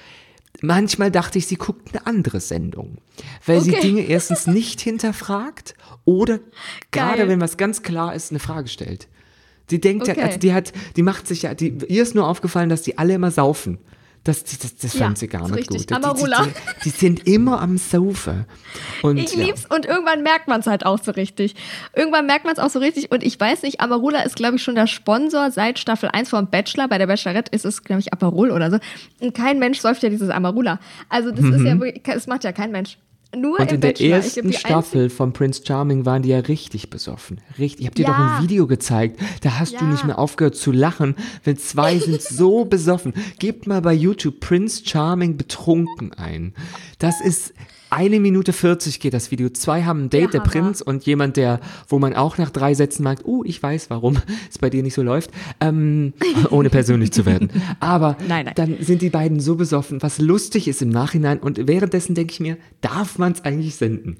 [0.62, 2.98] Manchmal dachte ich, sie guckt eine andere Sendung,
[3.46, 3.81] weil sie Okay.
[3.83, 6.38] Dinge erstens nicht hinterfragt oder
[6.92, 7.29] gerade Geil.
[7.29, 9.09] wenn was ganz klar ist, eine Frage stellt.
[9.70, 10.22] Die denkt ja, Okay.
[10.22, 13.14] also die hat, die macht sich ja, die, ihr ist nur aufgefallen, dass die alle
[13.14, 13.79] immer saufen.
[14.25, 15.81] Das, das, das, das Ja, fand sie gar nicht richtig.
[15.81, 15.91] gut.
[15.91, 16.45] Die, Amarula.
[16.45, 18.47] Die, die, die sind immer am Saufen.
[19.03, 19.45] Und Ich ja.
[19.47, 21.57] lieb's und irgendwann merkt man es halt auch so richtig.
[21.97, 24.63] Irgendwann merkt man es auch so richtig und ich weiß nicht, Amarula ist glaube ich
[24.63, 26.87] schon der Sponsor seit Staffel 1 vom Bachelor.
[26.87, 28.79] Bei der Bachelorette ist es glaube ich Aperol oder so.
[29.21, 30.79] Und kein Mensch säuft ja dieses Amarula.
[31.09, 32.99] Also das ist ja wirklich, das macht ja kein Mensch.
[33.37, 33.59] Nur.
[33.61, 34.16] Und in der Bachelor.
[34.16, 37.40] Ersten Staffel von Prince Charming waren die ja richtig besoffen.
[37.59, 37.81] Richtig.
[37.81, 38.09] Ich habe dir Ja.
[38.09, 39.21] doch ein Video gezeigt.
[39.40, 39.90] Da hast du Ja.
[39.90, 43.14] nicht mehr aufgehört zu lachen, wenn zwei sind so besoffen.
[43.38, 46.55] Gebt mal bei YouTube Prince Charming betrunken ein.
[46.99, 47.55] Das ist
[47.93, 49.51] eine Minute 40 geht das Video.
[49.51, 50.51] Zwei haben ein Date, der, Hammer.
[50.51, 54.17] Prinz und jemand, der, wo man auch nach drei Sätzen merkt, uh, ich weiß, warum
[54.51, 56.15] es bei dir nicht so läuft, ähm,
[56.51, 57.51] ohne persönlich zu werden.
[57.81, 58.55] Aber Nein, nein.
[58.57, 61.39] dann sind die beiden so besoffen, was lustig ist im Nachhinein.
[61.39, 64.17] Und währenddessen denke ich mir, darf man es eigentlich senden?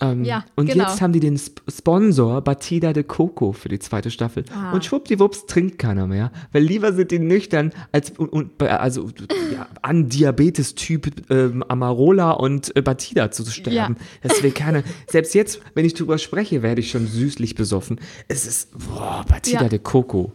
[0.00, 0.84] Ähm, Ja, und genau.
[0.88, 4.44] jetzt haben die den Sp Sponsor Batida de Coco für die zweite Staffel.
[4.54, 4.72] Ah.
[4.72, 6.30] Und schwuppdiwupps trinkt keiner mehr.
[6.52, 9.08] Weil lieber sind die nüchtern als und, und, also
[9.52, 13.96] ja, an Diabetes-Typ ähm, Amarola und äh, Batida zu sterben.
[14.22, 14.82] Das will keiner.
[15.08, 18.00] Selbst jetzt, wenn ich drüber spreche, werde ich schon süßlich besoffen.
[18.28, 19.68] Es ist, boah, Batida Ja.
[19.68, 20.32] de Coco.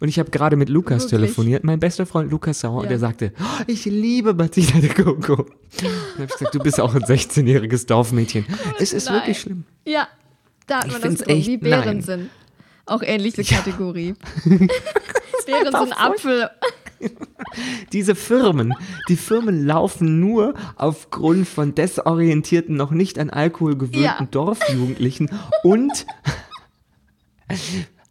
[0.00, 1.10] Und ich habe gerade mit Lukas Wirklich?
[1.20, 2.88] telefoniert, mein bester Freund Lukas Sauer, und Ja.
[2.90, 5.34] der sagte, oh, ich liebe Batida de Coco.
[5.34, 5.48] Und
[5.82, 8.44] dann habe ich gesagt, du bist auch ein 16-jähriges Dorfmädchen.
[8.78, 9.14] es ist Nein.
[9.16, 9.64] wirklich schlimm.
[9.86, 10.08] Ja,
[10.66, 12.02] da hat Ich man das drin, echt- wie Beeren nein.
[12.02, 12.30] sind.
[12.86, 14.14] Auch ähnliche Kategorie.
[14.44, 16.50] Beeren sind Apfel.
[17.92, 18.72] Diese Firmen,
[19.08, 24.26] die Firmen laufen nur aufgrund von desorientierten, noch nicht an Alkohol gewöhnten Ja.
[24.30, 25.30] Dorfjugendlichen
[25.62, 26.06] und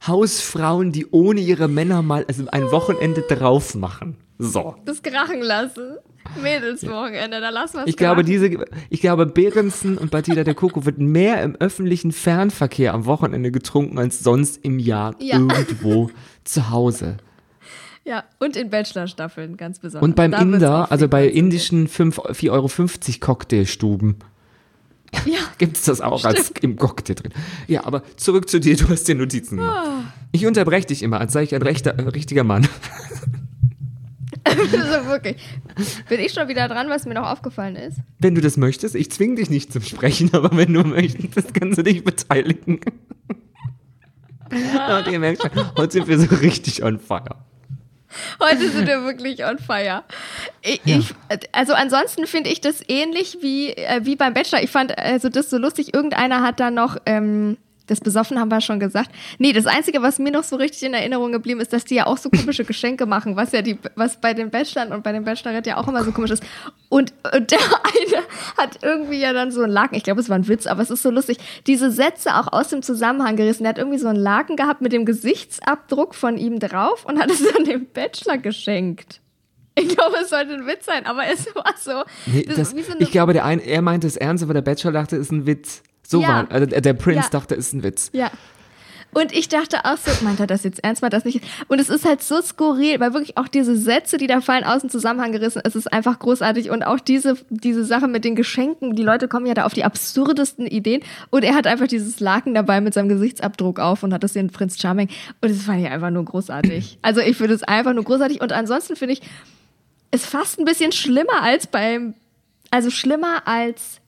[0.08, 4.18] Hausfrauen, die ohne ihre Männer mal also ein Wochenende drauf machen.
[4.38, 4.76] So.
[4.86, 5.98] Das krachen lassen.
[6.42, 10.86] Mädelswochenende, da lassen wir es Ich glaube, diese, ich glaube, Behrensen und Batida de Coco
[10.86, 15.38] wird mehr im öffentlichen Fernverkehr am Wochenende getrunken als sonst im Jahr Ja.
[15.38, 16.10] irgendwo
[16.44, 17.18] zu Hause.
[18.06, 20.04] Ja, und in Bachelor-Staffeln ganz besonders.
[20.04, 22.70] Und beim Da Inder, also bei indischen 5 4,50 Euro
[23.20, 24.16] Cocktailstuben,
[25.26, 27.32] Ja, gibt es das auch als im Cocktail drin.
[27.68, 29.88] Ja, aber zurück zu dir, du hast dir Notizen gemacht.
[29.88, 30.14] Ah.
[30.32, 32.68] Ich unterbreche dich immer, als sei ich ein rechter, äh, richtiger Mann.
[34.44, 34.58] also
[35.08, 35.38] wirklich.
[36.10, 38.00] Bin ich schon wieder dran, was mir noch aufgefallen ist?
[38.20, 41.78] Wenn du das möchtest, ich zwinge dich nicht zum Sprechen, aber wenn du möchtest, kannst
[41.78, 42.80] du dich beteiligen.
[44.50, 47.44] Und ihr merkt schon, heute sind wir so richtig on fire.
[48.40, 50.04] Heute sind wir wirklich on fire.
[50.62, 51.14] Ich, ich,
[51.52, 54.62] also ansonsten finde ich das ähnlich wie, äh, wie beim Bachelor.
[54.62, 55.94] Ich fand also das so lustig.
[55.94, 59.12] Irgendeiner hat da noch, ähm, das Besoffen haben wir schon gesagt.
[59.40, 62.06] Nee, das Einzige, was mir noch so richtig in Erinnerung geblieben ist, dass die ja
[62.08, 65.24] auch so komische Geschenke machen, was ja die, was bei den Bachelorn und bei den
[65.26, 66.44] Bachelorette ja auch immer so komisch ist.
[66.90, 68.24] Und, und der eine
[68.58, 70.90] hat irgendwie ja dann so einen Laken, ich glaube, es war ein Witz, aber es
[70.92, 73.64] ist so lustig, diese Sätze auch aus dem Zusammenhang gerissen.
[73.64, 77.30] Der hat irgendwie so einen Laken gehabt mit dem Gesichtsabdruck von ihm drauf und hat
[77.32, 79.20] es dann dem Bachelor geschenkt.
[79.76, 82.04] Ich glaube, es sollte ein Witz sein, aber es war so.
[82.28, 84.62] Nee, das das, so eine- ich glaube, der ein, er meinte es ernst, aber der
[84.62, 85.82] Bachelor dachte, es ist ein Witz.
[86.06, 86.28] So Ja.
[86.28, 87.30] war, also der Prince Ja.
[87.30, 88.10] dachte, es ist ein Witz.
[88.14, 88.32] Ja.
[89.16, 91.40] Und ich dachte auch so, meint er das jetzt ernst, meint das nicht?
[91.68, 94.82] Und es ist halt so skurril, weil wirklich auch diese Sätze, die da fallen, aus
[94.82, 96.72] dem Zusammenhang gerissen, es ist einfach großartig.
[96.72, 99.84] Und auch diese, diese Sache mit den Geschenken, die Leute kommen ja da auf die
[99.84, 101.04] absurdesten Ideen.
[101.30, 104.50] Und er hat einfach dieses Laken dabei mit seinem Gesichtsabdruck auf und hat das den
[104.50, 105.10] Prinz Charming.
[105.42, 106.98] Und das fand ich einfach nur großartig.
[107.04, 108.42] Also ich finde es einfach nur großartig.
[108.42, 109.22] Und ansonsten finde ich
[110.10, 112.16] es fast ein bisschen schlimmer als beim,
[112.72, 114.00] also schlimmer als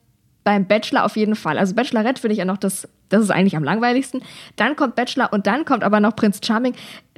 [0.45, 1.58] beim Bachelor auf jeden Fall.
[1.58, 4.21] Also Bachelorette finde ich ja noch das, das ist eigentlich am langweiligsten.
[4.55, 6.73] Dann kommt Bachelor und dann kommt aber noch Prinz Charming.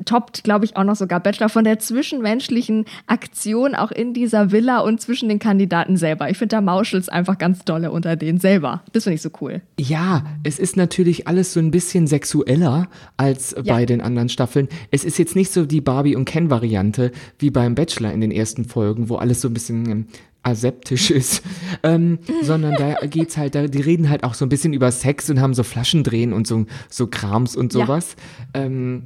[0.05, 4.79] Toppt, glaube ich, auch noch sogar Bachelor von der zwischenmenschlichen Aktion auch in dieser Villa
[4.79, 6.29] und zwischen den Kandidaten selber.
[6.29, 8.81] Ich finde da Mauschels einfach ganz dolle unter denen selber.
[8.93, 9.61] Das finde ich so cool.
[9.77, 12.87] Ja, es ist natürlich alles so ein bisschen sexueller
[13.17, 13.73] als Ja.
[13.73, 14.69] bei den anderen Staffeln.
[14.91, 18.31] Es ist jetzt nicht so die Barbie und Ken Variante wie beim Bachelor in den
[18.31, 20.05] ersten Folgen, wo alles so ein bisschen ähm,
[20.47, 21.43] aseptisch ist,
[21.83, 25.29] ähm, sondern da geht's halt, da, die reden halt auch so ein bisschen über Sex
[25.29, 27.85] und haben so Flaschendrehen und so, so Krams und Ja.
[27.85, 28.15] sowas.
[28.53, 29.03] Ähm,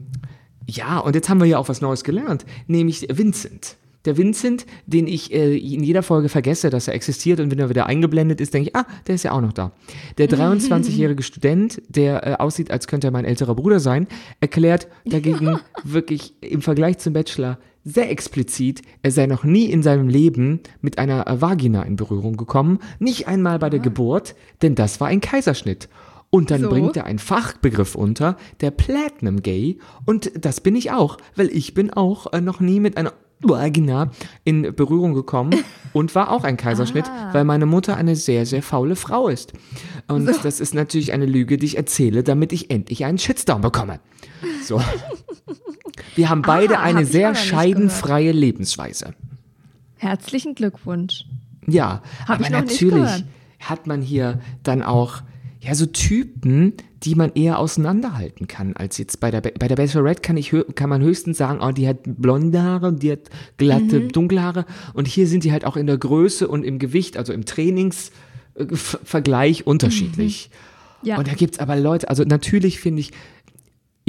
[0.68, 3.78] ja, und jetzt haben wir ja auch was Neues gelernt, nämlich Vincent.
[4.06, 7.70] Der Vincent, den ich äh, in jeder Folge vergesse, dass er existiert und wenn er
[7.70, 9.74] wieder eingeblendet ist, denke ich, ah, der ist ja auch noch da.
[10.18, 14.08] Der 23-jährige Student, der äh, aussieht, als könnte er mein älterer Bruder sein,
[14.40, 20.08] erklärt dagegen wirklich im Vergleich zum Bachelor sehr explizit, er sei noch nie in seinem
[20.08, 25.08] Leben mit einer Vagina in Berührung gekommen, nicht einmal bei der Geburt, denn das war
[25.08, 25.90] ein Kaiserschnitt.
[26.30, 26.70] Und dann So.
[26.70, 29.80] bringt er einen Fachbegriff unter, der Platinum Gay.
[30.06, 34.12] Und das bin ich auch, weil ich bin auch äh, noch nie mit einer Vagina
[34.44, 35.56] in Berührung gekommen
[35.94, 39.54] und war auch ein Kaiserschnitt, weil meine Mutter eine sehr, sehr faule Frau ist.
[40.08, 44.00] Und das ist natürlich eine Lüge, die ich erzähle, damit ich endlich einen Shitstorm bekomme.
[44.64, 44.82] So.
[46.16, 49.14] Wir haben beide Ah, eine hab sehr scheidenfreie Lebensweise.
[49.98, 51.26] Herzlichen Glückwunsch.
[51.68, 53.26] Ja, Hab aber ich noch nicht natürlich
[53.60, 55.22] hat man hier dann auch
[55.60, 59.76] ja so Typen, die man eher auseinanderhalten kann als jetzt bei der Ba- bei der
[59.76, 63.22] Bachelorette kann ich kann man höchstens sagen, oh, die hat blonde Haare, und die hat
[63.58, 64.10] glatte Mhm.
[64.12, 67.34] dunkle Haare und hier sind die halt auch in der Größe und im Gewicht, also
[67.34, 70.50] im Trainingsvergleich unterschiedlich.
[70.52, 70.56] Mhm.
[71.08, 71.18] Ja.
[71.18, 73.12] Und da gibt's aber Leute, also natürlich finde ich,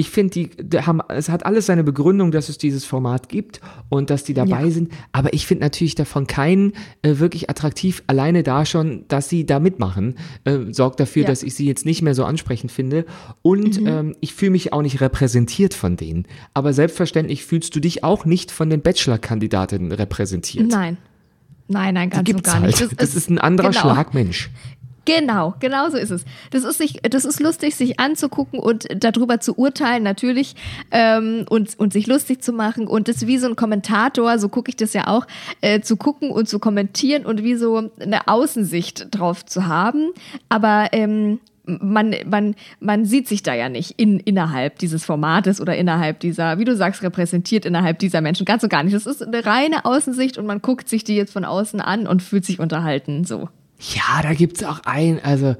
[0.03, 3.61] ich finde, die, die haben, es hat alles seine Begründung, dass es dieses Format gibt
[3.87, 4.69] und dass die dabei Ja.
[4.69, 4.91] sind.
[5.13, 8.03] Aber ich finde natürlich davon keinen äh, wirklich attraktiv.
[8.07, 11.29] Alleine da schon, dass sie da mitmachen, äh, sorgt dafür, Ja.
[11.29, 13.05] dass ich sie jetzt nicht mehr so ansprechend finde.
[13.41, 13.87] Und Mhm.
[13.87, 16.25] ähm, ich fühle mich auch nicht repräsentiert von denen.
[16.53, 20.69] Aber selbstverständlich fühlst du dich auch nicht von den Bachelor-Kandidatinnen repräsentiert.
[20.69, 20.97] Nein.
[21.69, 22.81] Nein, nein, Die ganz und gar nicht.
[22.81, 23.01] halt.
[23.01, 23.79] Das, ist ein anderer genau.
[23.81, 24.49] Schlag Mensch.
[25.05, 26.23] Genau, genau so ist es.
[26.51, 30.55] Das ist, sich, das ist lustig, sich anzugucken und darüber zu urteilen, natürlich,
[30.91, 32.87] ähm, und, und sich lustig zu machen.
[32.87, 35.27] Und das wie so ein Kommentator, so gucke ich das ja auch,
[35.61, 40.11] äh, zu gucken und zu kommentieren und wie so eine Außensicht drauf zu haben.
[40.47, 45.75] Aber ähm, man, man, man sieht sich da ja nicht in, innerhalb dieses Formates oder
[45.75, 48.45] innerhalb dieser, wie du sagst, repräsentiert innerhalb dieser Menschen.
[48.45, 48.95] Ganz so gar nicht.
[48.95, 52.21] Das ist eine reine Außensicht und man guckt sich die jetzt von außen an und
[52.21, 53.25] fühlt sich unterhalten.
[53.25, 53.49] So.
[53.79, 55.55] Ja, da gibt's auch ein, also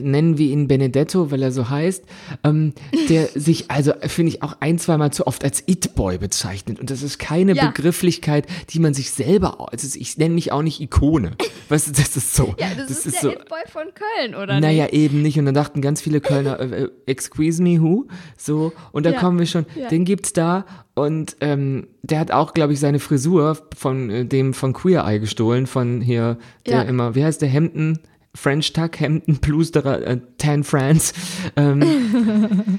[0.00, 2.04] nennen wir ihn Benedetto, weil er so heißt,
[2.44, 2.72] ähm,
[3.08, 6.80] der sich also, finde ich, auch ein, zweimal zu oft als It-Boy bezeichnet.
[6.80, 7.66] Und das ist keine Ja.
[7.66, 11.32] Begrifflichkeit, die man sich selber, also ich nenne mich auch nicht Ikone.
[11.68, 12.54] Weißt du, das ist so.
[12.58, 13.30] Ja, das, ist, der so.
[13.30, 14.94] It-Boy von Köln, oder Naja, nicht?
[14.94, 15.38] eben nicht.
[15.38, 18.06] Und dann dachten ganz viele Kölner, äh, äh, excuse me, who?
[18.36, 19.88] So, und da Ja, kommen wir schon, ja.
[19.88, 20.64] den gibt's da.
[20.94, 25.18] Und ähm, der hat auch, glaube ich, seine Frisur von äh, dem von Queer Eye
[25.18, 26.82] gestohlen, von hier, der Ja.
[26.82, 27.98] immer, wie heißt der, Hemden?
[28.34, 31.12] French Tuck, Hemden, Plusterer, äh, Tan France.
[31.56, 31.82] Ähm,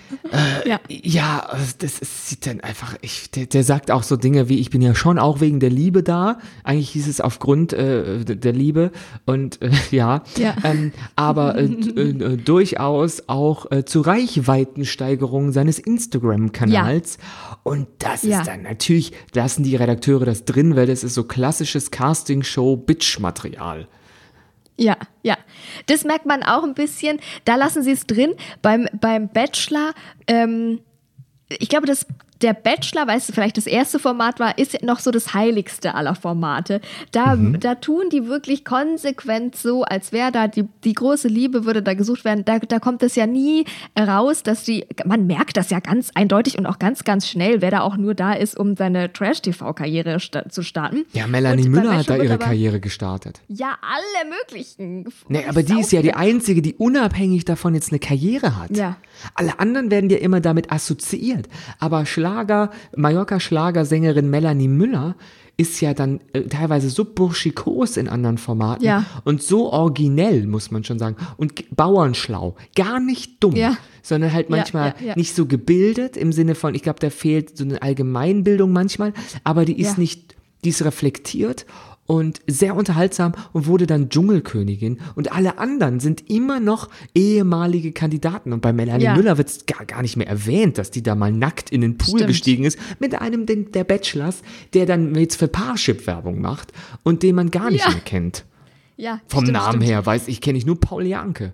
[0.66, 0.80] Ja.
[0.90, 4.60] ja, also das ist, sieht dann einfach, ich, der, der sagt auch so Dinge wie,
[4.60, 6.40] ich bin ja schon auch wegen der Liebe da.
[6.64, 8.92] Eigentlich hieß es aufgrund äh, der Liebe
[9.26, 10.56] und äh, ja, Ja.
[10.64, 17.18] Ähm, aber äh, äh, durchaus auch äh, zur Reichweitensteigerung seines Instagram-Kanals.
[17.64, 18.40] Und das Ja.
[18.40, 23.88] ist dann natürlich, lassen die Redakteure das drin, weil das ist so klassisches Castingshow-Bitch-Material.
[24.78, 25.38] Ja, ja.
[25.86, 27.20] Das merkt man auch ein bisschen.
[27.46, 28.34] Da lassen sie es drin.
[28.62, 29.94] Beim, beim Bachelor,
[30.28, 30.82] ähm,
[31.48, 32.06] ich glaube, das,
[32.46, 36.14] der Bachelor, weißt du, vielleicht das erste Format war, ist noch so das heiligste aller
[36.14, 36.80] Formate.
[37.12, 41.82] Da, da tun die wirklich konsequent so, als wäre da die, die große Liebe, würde
[41.82, 42.46] da gesucht werden.
[42.46, 43.66] Da, da kommt es ja nie
[44.00, 47.72] raus, dass die, man merkt das ja ganz eindeutig und auch ganz, ganz schnell, wer
[47.72, 51.06] da auch nur da ist, um seine Trash-TV-Karriere sta zu starten.
[51.14, 53.42] Ja, Melanie Und Müller hat da ihre aber- Karriere gestartet.
[53.48, 55.06] Ja, alle möglichen.
[55.30, 58.78] Nee, aber die ist ja die einzige, die unabhängig davon jetzt eine Karriere hat.
[58.78, 58.98] Ja.
[59.34, 61.48] Alle anderen werden ja immer damit assoziiert.
[61.80, 62.06] Aber
[62.36, 65.16] Schlager, Mallorca-Schlagersängerin Melanie Müller
[65.58, 69.06] ist ja dann äh, teilweise so burschikos in anderen Formaten Ja.
[69.24, 71.16] und so originell, muss man schon sagen.
[71.38, 72.56] Und bauernschlau.
[72.76, 73.56] Gar nicht dumm.
[73.56, 73.78] Ja.
[74.04, 77.64] Sondern halt manchmal ja, nicht so gebildet im Sinne von, ich glaube, da fehlt so
[77.64, 79.14] eine Allgemeinbildung manchmal,
[79.46, 81.66] aber die ist nicht, die ist reflektiert
[82.08, 85.00] und sehr unterhaltsam und wurde dann Dschungelkönigin.
[85.16, 88.54] Und alle anderen sind immer noch ehemalige Kandidaten.
[88.54, 89.16] Und bei Melanie Ja.
[89.16, 91.98] Müller wird es gar, gar nicht mehr erwähnt, dass die da mal nackt in den
[91.98, 92.28] Pool Stimmt.
[92.28, 94.42] gestiegen ist mit einem der Bachelors,
[94.74, 96.72] der dann jetzt für Parship-Werbung macht
[97.04, 97.92] und den man gar nicht Ja.
[97.92, 98.46] mehr kennt.
[98.98, 99.84] Ja, Vom stimmt, Namen stimmt.
[99.86, 101.54] her weiß ich, kenne ich nur Paul Janke.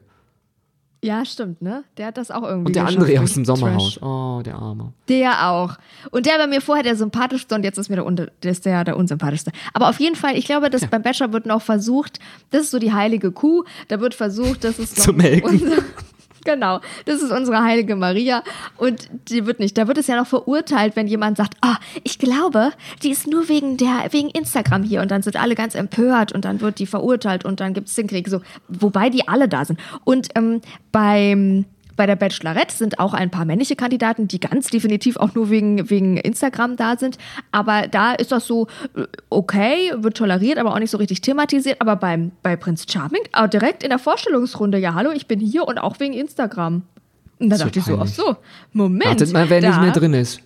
[1.03, 1.83] Ja, stimmt, ne?
[1.97, 3.95] Der hat das auch irgendwie Und der andere durch aus dem Sommerhaus.
[3.95, 4.03] Trash.
[4.03, 4.93] Oh, der Arme.
[5.09, 5.75] Der auch.
[6.11, 8.65] Und der war mir vorher der sympathischste und jetzt ist mir der, unter, der, ist
[8.65, 9.51] der, der unsympathischste.
[9.73, 12.19] Aber auf jeden Fall, ich glaube, dass beim Bachelor wird noch versucht,
[12.51, 15.71] das ist so die heilige Kuh, da wird versucht, das ist noch Zu melken.
[16.43, 18.43] Genau, das ist unsere heilige Maria.
[18.77, 22.17] Und die wird nicht, da wird es ja noch verurteilt, wenn jemand sagt, ah, ich
[22.17, 22.71] glaube,
[23.03, 25.01] die ist nur wegen der, wegen Instagram hier.
[25.01, 27.95] Und dann sind alle ganz empört und dann wird die verurteilt und dann gibt es
[27.95, 29.79] den Krieg, so, wobei die alle da sind.
[30.03, 35.17] Und ähm, beim bei der Bachelorette sind auch ein paar männliche Kandidaten, die ganz definitiv
[35.17, 37.17] auch nur wegen, wegen Instagram da sind.
[37.51, 41.81] Aber da ist das so äh, okay, wird toleriert, aber auch nicht so richtig thematisiert.
[41.81, 45.67] Aber beim, bei Prinz Charming, auch direkt in der Vorstellungsrunde, ja, hallo, ich bin hier
[45.67, 46.83] und auch wegen Instagram.
[47.39, 48.37] Und da So dachte ich so, ach so,
[48.71, 49.05] Moment.
[49.05, 50.41] Wartet mal, wer da, nicht mehr drin ist.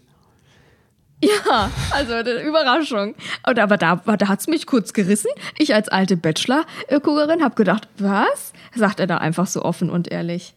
[1.23, 3.15] Ja, also eine Überraschung.
[3.47, 5.29] Und aber da, da hat es mich kurz gerissen.
[5.57, 8.53] Ich als alte Bachelor-Guckerin habe gedacht, was?
[8.75, 10.53] Sagt er da einfach so offen und ehrlich.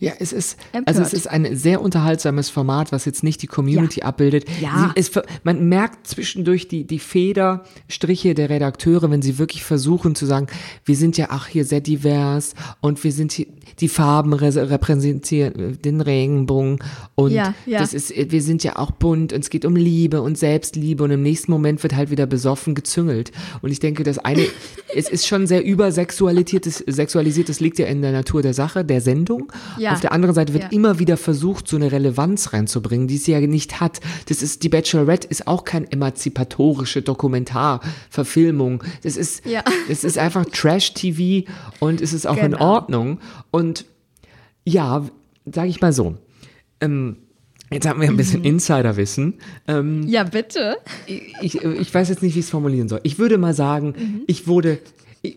[0.00, 0.88] Ja, es ist, Empört.
[0.88, 4.06] also es ist ein sehr unterhaltsames Format, was jetzt nicht die Community Ja.
[4.06, 4.44] abbildet.
[4.60, 4.92] Ja.
[4.94, 5.10] Sie, es,
[5.42, 10.46] man merkt zwischendurch die, die Federstriche der Redakteure, wenn sie wirklich versuchen zu sagen,
[10.84, 13.46] wir sind ja auch hier sehr divers und wir sind hier,
[13.80, 16.78] die Farben re- repräsentieren äh, den Regenbogen
[17.14, 17.78] und Ja, ja.
[17.80, 21.10] das ist, wir sind ja auch bunt und es geht um Liebe und Selbstliebe und
[21.10, 23.32] im nächsten Moment wird halt wieder besoffen gezüngelt.
[23.62, 24.46] Und ich denke, das eine,
[24.94, 29.00] es ist schon sehr übersexualisiertes, sexualisiert, das liegt ja in der Natur der Sache, der
[29.00, 29.52] Sendung.
[29.78, 29.87] Ja.
[29.92, 30.68] Auf der anderen Seite wird Ja.
[30.70, 34.00] immer wieder versucht, so eine Relevanz reinzubringen, die sie ja nicht hat.
[34.26, 38.82] Das ist, die Bachelorette ist auch kein emanzipatorische Dokumentarverfilmung.
[39.02, 39.62] Das ist, Ja.
[39.88, 41.48] es ist einfach Trash-TV
[41.80, 42.60] und es ist auch in Genau.
[42.74, 43.18] Ordnung.
[43.50, 43.84] Und
[44.64, 45.04] ja,
[45.50, 46.16] sage ich mal so.
[46.80, 47.16] Ähm,
[47.70, 48.18] jetzt haben wir ein Mhm.
[48.18, 49.34] bisschen Insiderwissen.
[49.66, 50.76] Ähm, Ja, bitte.
[51.40, 53.00] ich, ich weiß jetzt nicht, wie ich es formulieren soll.
[53.02, 54.22] Ich würde mal sagen, Mhm.
[54.26, 54.78] ich wurde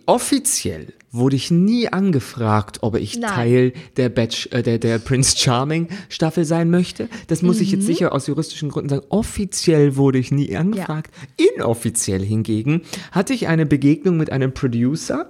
[0.05, 3.29] offiziell wurde ich nie angefragt, ob ich Nein.
[3.31, 7.09] Teil der, Batch, äh, der, der Prince Charming Staffel sein möchte.
[7.27, 7.79] Das muss ich Mhm.
[7.79, 9.05] jetzt sicher aus juristischen Gründen sagen.
[9.09, 11.11] Offiziell wurde ich nie angefragt.
[11.55, 15.29] Inoffiziell hingegen hatte ich eine Begegnung mit einem Producer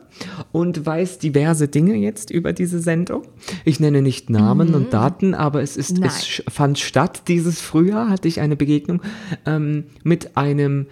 [0.52, 3.24] und weiß diverse Dinge jetzt über diese Sendung.
[3.66, 6.02] Ich nenne nicht Namen und Daten, aber es ist, Mhm.
[6.02, 6.12] Nein.
[6.12, 9.02] es fand statt dieses Frühjahr, hatte ich eine Begegnung
[9.48, 10.86] ähm, mit einem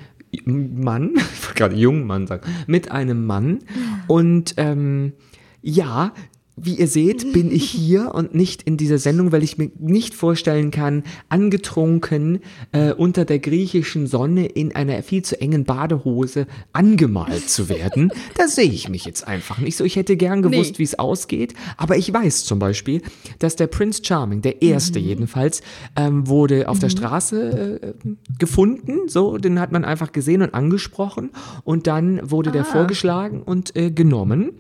[0.46, 3.60] Mann, ich wollte gerade jungen Mann sagen, mit einem Mann.
[4.08, 5.14] Und ähm,
[5.62, 6.14] ja,
[6.62, 10.14] wie ihr seht, bin ich hier und nicht in dieser Sendung, weil ich mir nicht
[10.14, 12.40] vorstellen kann, angetrunken
[12.72, 18.12] äh, unter der griechischen Sonne in einer viel zu engen Badehose angemalt zu werden.
[18.38, 19.84] da sehe ich mich jetzt einfach nicht so.
[19.84, 20.80] Ich hätte gern gewusst, Nee.
[20.80, 23.02] wie es ausgeht, aber ich weiß zum Beispiel,
[23.40, 25.62] dass der Prince Charming, der erste jedenfalls,
[25.96, 27.94] ähm, wurde auf der Straße äh,
[28.38, 29.08] gefunden.
[29.08, 31.32] So, den hat man einfach gesehen und angesprochen
[31.64, 34.52] und dann wurde der vorgeschlagen und äh, genommen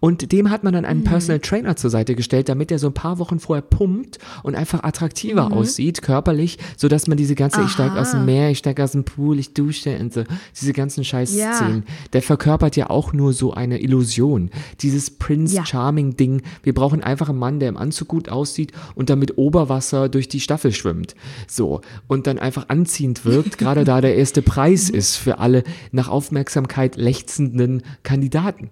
[0.00, 2.94] und dem hat man dann einen Personal Trainer zur Seite gestellt, damit er so ein
[2.94, 7.98] paar Wochen vorher pumpt und einfach attraktiver aussieht, körperlich, sodass man diese ganze, ich steige
[7.98, 10.24] aus dem Meer, ich steige aus dem Pool, ich dusche und so,
[10.58, 14.50] diese ganzen Scheiß-Szenen, der verkörpert ja auch nur so eine Illusion.
[14.80, 15.64] Dieses Prince Ja.
[15.64, 20.08] Charming-Ding, wir brauchen einfach einen Mann, der im Anzug gut aussieht und dann mit Oberwasser
[20.08, 21.14] durch die Staffel schwimmt.
[21.46, 21.80] So.
[22.06, 26.96] Und dann einfach anziehend wirkt, gerade da der erste Preis ist für alle nach Aufmerksamkeit
[26.96, 28.70] lechzenden Kandidaten.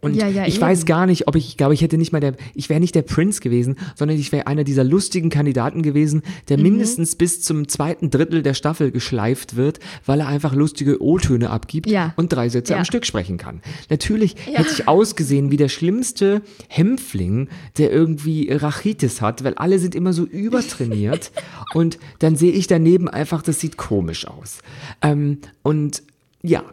[0.00, 0.62] Und Ja, ja, ich eben.
[0.62, 2.94] weiß gar nicht, ob ich, ich glaube, ich hätte nicht mal der, ich wäre nicht
[2.94, 6.62] der Prinz gewesen, sondern ich wäre einer dieser lustigen Kandidaten gewesen, der Mhm.
[6.62, 11.88] mindestens bis zum zweiten Drittel der Staffel geschleift wird, weil er einfach lustige O-Töne abgibt
[11.90, 12.14] Ja.
[12.16, 13.60] und drei Sätze am Stück sprechen kann.
[13.90, 19.94] Natürlich hätte ich ausgesehen wie der schlimmste Hämpfling, der irgendwie Rachitis hat, weil alle sind
[19.94, 21.30] immer so übertrainiert
[21.74, 24.58] und dann sehe ich daneben einfach, das sieht komisch aus.
[25.02, 26.02] Ähm, und
[26.42, 26.64] ja,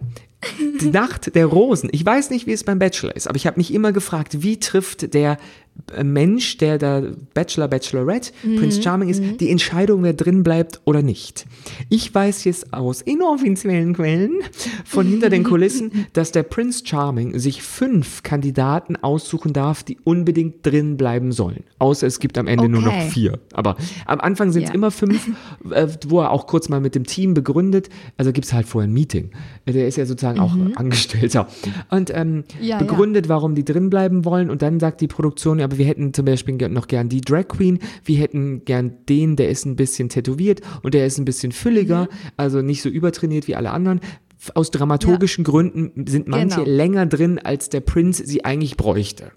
[0.82, 1.90] die Nacht der Rosen.
[1.92, 4.60] Ich weiß nicht, wie es beim Bachelor ist, aber ich habe mich immer gefragt, wie
[4.60, 5.38] trifft der
[6.04, 7.02] Mensch, der da
[7.34, 11.46] Bachelor, Bachelorette, Prince Charming ist, die Entscheidung, wer drin bleibt oder nicht.
[11.90, 14.32] Ich weiß jetzt aus inoffiziellen Quellen
[14.86, 20.66] von hinter den Kulissen, dass der Prince Charming sich fünf Kandidaten aussuchen darf, die unbedingt
[20.66, 21.64] drin bleiben sollen.
[21.80, 23.10] Außer es gibt am Ende nur noch Okay.
[23.10, 23.40] vier.
[23.54, 24.76] Aber am Anfang sind es Ja.
[24.76, 25.30] immer fünf,
[25.72, 27.90] äh, wo er auch kurz mal mit dem Team begründet.
[28.18, 29.30] Also gibt es halt vorher ein Meeting.
[29.68, 31.48] Der ist ja sozusagen auch Angestellter.
[31.90, 32.44] Und ähm, Mhm.
[32.62, 34.50] Ja, begründet, warum die drin bleiben wollen.
[34.50, 37.48] Und dann sagt die Produktion, ja, aber wir hätten zum Beispiel noch gern die Drag
[37.50, 37.80] Queen.
[38.06, 42.04] Wir hätten gern den, der ist ein bisschen tätowiert und der ist ein bisschen fülliger,
[42.04, 42.08] Mhm.
[42.38, 44.00] also nicht so übertrainiert wie alle anderen.
[44.54, 46.70] Aus dramaturgischen Gründen sind manche Genau.
[46.78, 49.32] länger drin, als der Prinz sie eigentlich bräuchte.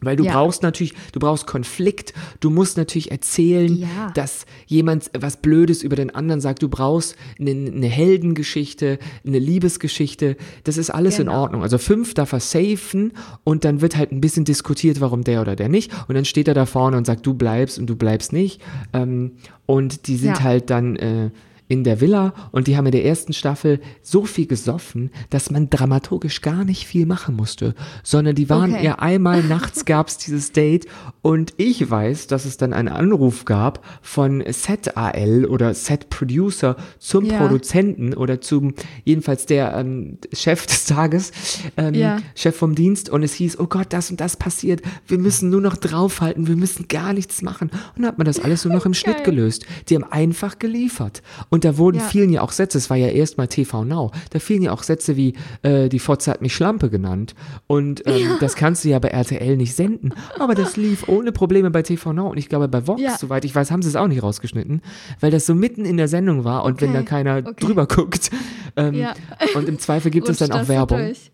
[0.00, 0.32] Weil du Ja.
[0.34, 4.10] brauchst natürlich, du brauchst Konflikt, du musst natürlich erzählen, Ja.
[4.14, 6.62] dass jemand was Blödes über den anderen sagt.
[6.62, 10.36] Du brauchst eine, eine Heldengeschichte, eine Liebesgeschichte.
[10.64, 11.42] Das ist alles in Genau.
[11.42, 11.62] Ordnung.
[11.62, 13.12] Also fünf darf er safen
[13.44, 15.90] und dann wird halt ein bisschen diskutiert, warum der oder der nicht.
[16.08, 18.60] Und dann steht er da vorne und sagt, du bleibst und du bleibst nicht.
[18.92, 19.32] Ähm,
[19.64, 20.42] und die sind Ja.
[20.42, 21.30] halt dann äh,
[21.68, 25.68] in der Villa und die haben in der ersten Staffel so viel gesoffen, dass man
[25.70, 28.84] dramaturgisch gar nicht viel machen musste, sondern die waren Okay.
[28.84, 30.86] ja einmal nachts gab's dieses Date
[31.22, 36.76] und ich weiß, dass es dann einen Anruf gab von Set AL oder Set Producer
[36.98, 37.38] zum Ja.
[37.38, 38.74] Produzenten oder zum
[39.04, 41.32] jedenfalls der ähm, Chef des Tages,
[41.76, 42.18] ähm, Ja.
[42.34, 45.60] Chef vom Dienst und es hieß, oh Gott, das und das passiert, wir müssen nur
[45.60, 48.86] noch draufhalten, wir müssen gar nichts machen und dann hat man das alles nur noch
[48.86, 49.66] im Schnitt gelöst.
[49.88, 52.04] Die haben einfach geliefert und da wurden Ja.
[52.04, 55.16] vielen ja auch Sätze, es war ja erstmal TV Now, da fielen ja auch Sätze
[55.16, 57.34] wie, äh, die Fotze hat mich Schlampe genannt
[57.66, 61.70] und ähm, das kannst du ja bei RTL nicht senden, aber das lief ohne Probleme
[61.70, 63.16] bei TV Now und ich glaube bei Vox, Ja.
[63.18, 64.82] soweit ich weiß, haben sie es auch nicht rausgeschnitten,
[65.20, 67.54] weil das so mitten in der Sendung war und wenn Okay, da keiner okay.
[67.60, 68.30] drüber guckt
[68.76, 69.14] ähm, Ja.
[69.54, 70.98] und im Zweifel gibt es dann auch Werbung.
[70.98, 71.30] durch.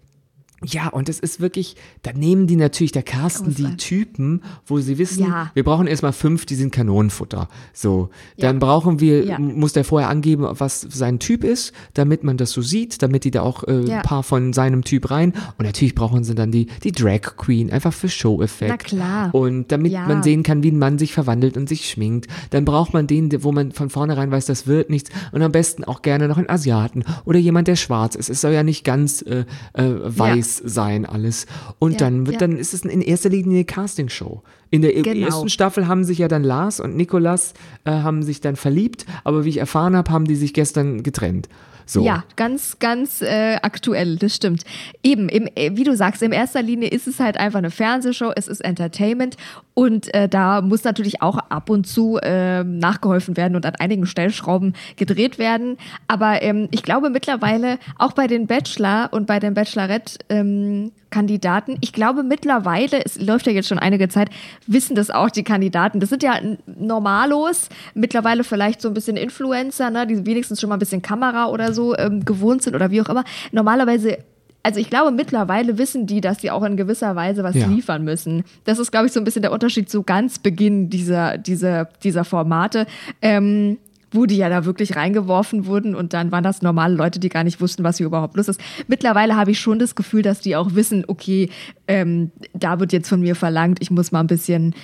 [0.64, 3.77] Ja, und es ist wirklich, da nehmen die natürlich, da casten die.
[3.77, 5.51] Typen, wo sie wissen, Ja.
[5.55, 7.48] wir brauchen erstmal fünf, die sind Kanonenfutter.
[7.72, 9.38] So, dann brauchen wir, Ja.
[9.38, 13.31] muss der vorher angeben, was sein Typ ist, damit man das so sieht, damit die
[13.31, 13.96] da auch äh, Ja.
[13.98, 15.33] ein paar von seinem Typ rein.
[15.59, 18.70] Und natürlich brauchen sie dann die, die Drag Queen, einfach für Show-Effekt.
[18.70, 19.35] Na klar.
[19.35, 20.07] Und damit Ja.
[20.07, 23.31] man sehen kann, wie ein Mann sich verwandelt und sich schminkt, dann braucht man den,
[23.42, 25.11] wo man von vornherein weiß, das wird nichts.
[25.33, 28.29] Und am besten auch gerne noch einen Asiaten oder jemand, der schwarz ist.
[28.31, 31.47] Es soll ja nicht ganz äh, äh, weiß sein alles.
[31.79, 32.47] Und Ja, dann wird, ja.
[32.47, 34.43] dann ist es in erster Linie eine Castingshow.
[34.71, 35.27] In der Genau.
[35.27, 37.53] ersten Staffel haben sich ja dann Lars und Nikolas
[37.85, 41.49] äh, haben sich dann verliebt, aber wie ich erfahren habe, haben die sich gestern getrennt.
[41.85, 42.05] So.
[42.05, 44.62] Ja, ganz, ganz äh, aktuell, das stimmt.
[45.03, 48.33] Eben, im, äh, wie du sagst, in erster Linie ist es halt einfach eine Fernsehshow,
[48.35, 49.37] es ist Entertainment
[49.74, 54.04] und äh, da muss natürlich auch ab und zu äh, nachgeholfen werden und an einigen
[54.06, 55.78] Stellschrauben gedreht werden.
[56.08, 62.22] Aber ähm, ich glaube mittlerweile, auch bei den Bachelor und bei den Bachelorette-Kandidaten, ich glaube
[62.22, 64.28] mittlerweile, es läuft ja jetzt schon einige Zeit,
[64.66, 66.00] wissen das auch die Kandidaten.
[66.00, 66.35] Das sind ja
[66.66, 71.46] Normalos, mittlerweile vielleicht so ein bisschen Influencer, ne, die wenigstens schon mal ein bisschen Kamera
[71.46, 73.24] oder so ähm, gewohnt sind oder wie auch immer.
[73.52, 74.18] Normalerweise
[74.62, 77.66] also ich glaube, mittlerweile wissen die, dass sie auch in gewisser Weise was Ja.
[77.66, 78.44] liefern müssen.
[78.64, 82.25] Das ist, glaube ich, so ein bisschen der Unterschied zu ganz Beginn dieser, dieser, dieser
[82.25, 82.87] Formate.
[83.20, 83.79] Ähm,
[84.14, 87.44] wo die ja da wirklich reingeworfen wurden und dann waren das normale Leute, die gar
[87.44, 88.61] nicht wussten, was hier überhaupt los ist.
[88.87, 91.48] Mittlerweile habe ich schon das Gefühl, dass die auch wissen, okay,
[91.88, 94.75] ähm, da wird jetzt von mir verlangt, ich muss mal ein bisschen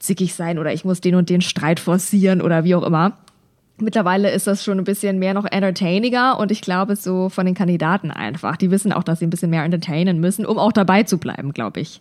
[0.00, 3.16] zickig sein oder ich muss den und den Streit forcieren oder wie auch immer.
[3.78, 7.54] Mittlerweile ist das schon ein bisschen mehr noch entertainiger und ich glaube so von den
[7.54, 8.56] Kandidaten einfach.
[8.56, 11.52] Die wissen auch, dass sie ein bisschen mehr entertainen müssen, um auch dabei zu bleiben,
[11.52, 12.00] glaube ich.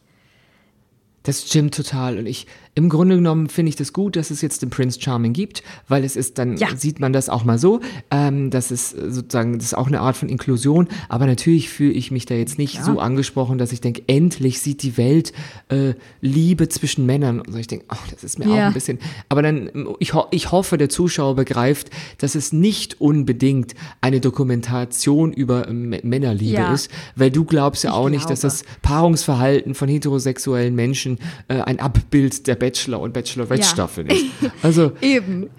[1.23, 2.17] Das stimmt total.
[2.19, 5.33] Und ich, im Grunde genommen finde ich das gut, dass es jetzt den Prince Charming
[5.33, 6.75] gibt, weil es ist, dann Ja.
[6.75, 7.79] sieht man das auch mal so.
[8.11, 10.87] Ähm, das ist äh, sozusagen, das ist auch eine Art von Inklusion.
[11.09, 14.83] Aber natürlich fühle ich mich da jetzt nicht so angesprochen, dass ich denke, endlich sieht
[14.83, 15.31] die Welt
[15.69, 17.39] äh, Liebe zwischen Männern.
[17.41, 17.57] Und so.
[17.57, 18.67] ich denke, ach, das ist mir auch Ja.
[18.67, 18.99] ein bisschen.
[19.29, 19.69] Aber dann,
[19.99, 25.95] ich, ho ich hoffe, der Zuschauer begreift, dass es nicht unbedingt eine Dokumentation über ähm,
[26.03, 26.73] Männerliebe Ja.
[26.73, 28.55] ist, weil du glaubst ja Ich auch nicht, dass glaube.
[28.57, 34.25] das Paarungsverhalten von heterosexuellen Menschen äh, ein Abbild der Bachelor- und Bachelorette-Staffel ist.
[34.63, 35.49] Also, Eben.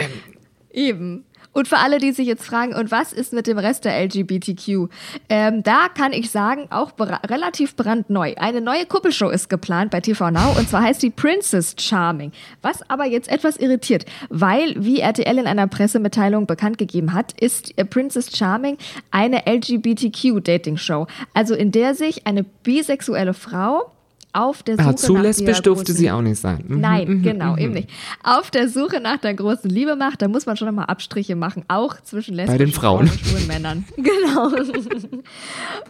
[0.72, 1.24] Eben.
[1.52, 4.90] Und für alle, die sich jetzt fragen, und was ist mit dem Rest der LGBTQ?
[5.30, 8.34] Ähm, da kann ich sagen, auch relativ brandneu.
[8.36, 12.32] Eine neue Kuppelshow ist geplant bei TV Now und zwar heißt die Princess Charming.
[12.60, 17.72] Was aber jetzt etwas irritiert, weil, wie RTL in einer Pressemitteilung bekannt gegeben hat, ist
[17.78, 18.76] äh, Princess Charming
[19.10, 21.06] eine LGBTQ-Dating-Show.
[21.32, 23.92] Also in der sich eine bisexuelle Frau
[24.36, 26.64] auf der Suche ah, zu nach lesbisch der durfte großen- sie auch nicht sein.
[26.66, 26.80] Mhm.
[26.80, 27.88] Nein, genau, eben nicht.
[28.22, 31.64] Auf der Suche nach der großen Liebe macht, da muss man schon nochmal Abstriche machen,
[31.68, 33.08] auch zwischen lesbischen den Frauen.
[33.08, 33.84] und schwulen Männern.
[33.96, 34.46] Genau.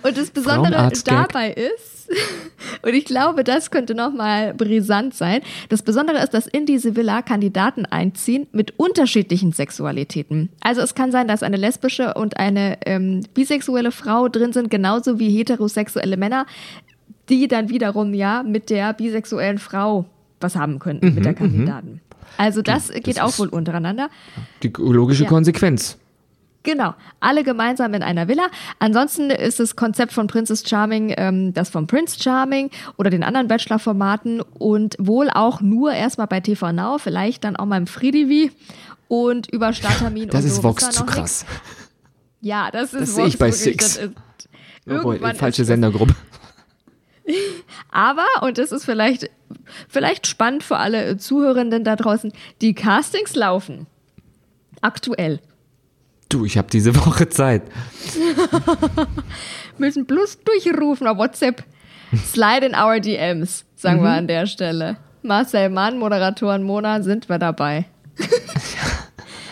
[0.03, 1.97] Und das Besondere dabei ist,
[2.83, 7.23] und ich glaube, das könnte nochmal brisant sein, das Besondere ist, dass in diese Villa
[7.23, 10.51] Kandidaten einziehen mit unterschiedlichen Sexualitäten.
[10.61, 15.19] Also es kann sein, dass eine lesbische und eine ähm, bisexuelle Frau drin sind, genauso
[15.19, 16.47] wie heterosexuelle Männer,
[17.29, 20.05] die dann wiederum ja mit der bisexuellen Frau
[20.41, 22.01] was haben könnten, mit der Kandidaten.
[22.37, 24.11] Also das geht auch ist- wohl untereinander.
[24.63, 25.29] Die logische Ja.
[25.31, 25.97] Konsequenz.
[26.63, 28.47] Genau, alle gemeinsam in einer Villa.
[28.81, 33.47] Ansonsten ist das Konzept von Princess Charming ähm, das von Prince Charming oder den anderen
[33.47, 38.51] Bachelor-Formaten und wohl auch nur erstmal bei TV Now, vielleicht dann auch mal im Freedivi
[39.07, 40.65] und über Starttermin Das und ist so.
[40.65, 41.45] Vox zu krass.
[41.49, 41.61] nix.
[42.41, 43.95] Ja, das ist Das sehe Vox ich bei wirklich, Six.
[43.95, 44.13] das ist-
[44.87, 46.15] Irgendwann falsche das- Sendergruppe.
[47.91, 49.31] Aber, und das ist vielleicht,
[49.89, 53.87] vielleicht spannend für alle Zuhörenden da draußen, die Castings laufen.
[54.81, 55.41] Aktuell.
[56.29, 57.63] Du, ich habe diese Woche Zeit.
[59.79, 61.65] müssen bloß durchrufen auf WhatsApp.
[62.25, 64.97] Slide in our DMs, sagen wir an der Stelle.
[65.23, 67.87] Marcel Mann, Moderatoren Mona, sind wir dabei.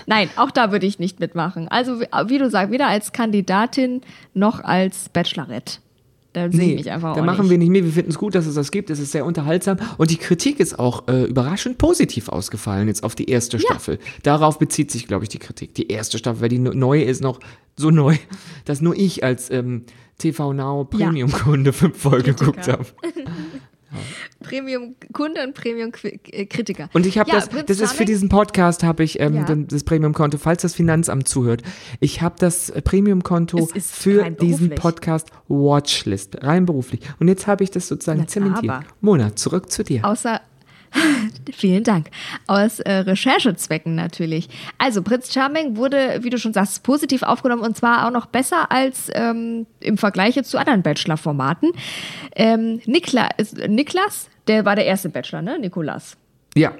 [0.07, 1.69] Nein, auch da würde ich nicht mitmachen.
[1.69, 4.03] Also, wie, wie du sagst, weder als Kandidatin
[4.35, 5.79] noch als Bachelorette.
[6.35, 7.51] Da sehe ich mich einfach da machen nicht.
[7.51, 7.85] wir nicht mehr.
[7.85, 8.91] Wir finden es gut, dass es das gibt.
[8.91, 9.79] Es ist sehr unterhaltsam.
[9.99, 14.01] Und die Kritik ist auch äh, überraschend positiv ausgefallen jetzt auf die erste Staffel.
[14.25, 15.75] Darauf bezieht sich, glaube ich, die Kritik.
[15.77, 17.39] Die erste Staffel, weil die neue ist noch
[17.77, 18.17] so neu,
[18.65, 19.85] dass nur ich als ähm,
[20.19, 22.85] TV Now Premium-Kunde fünf Folgen geguckt habe.
[24.43, 26.89] Premium-Kunde und Premium-Kritiker.
[26.93, 29.55] Und ich habe Ja, das, Prinz das ist für diesen Podcast habe ich ähm, Ja.
[29.55, 31.63] das Premium-Konto, falls das Finanzamt zuhört.
[32.01, 34.75] Ich habe das Premium-Konto für diesen.
[34.75, 37.01] Podcast Watchlist, rein beruflich.
[37.21, 38.73] Und jetzt habe ich das sozusagen zementiert.
[38.73, 38.85] aber.
[39.01, 40.05] Mona, zurück zu dir.
[40.05, 40.41] Außer.
[41.53, 42.09] Vielen Dank.
[42.47, 44.49] Aus äh, Recherchezwecken natürlich.
[44.79, 48.71] Also, Prinz Charming wurde, wie du schon sagst, positiv aufgenommen und zwar auch noch besser
[48.71, 51.73] als ähm, im Vergleich zu anderen Bachelor-Formaten.
[52.35, 53.29] Ähm, Nikla,
[53.69, 55.59] Niklas, der war der erste Bachelor, ne?
[55.59, 56.17] Nikolas.
[56.57, 56.73] Ja,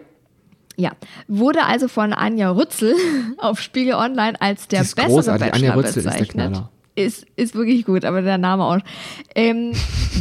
[0.77, 0.93] Ja,
[1.29, 2.95] wurde also von Anja Rützel
[3.39, 5.51] auf Spiegel Online als der bessere großartig.
[5.51, 6.31] Bachelor Anja Rützel ist der bezeichnet.
[6.31, 6.71] Knaller.
[6.97, 8.79] Ist, ist wirklich gut, aber der Name auch.
[9.35, 9.73] Ähm,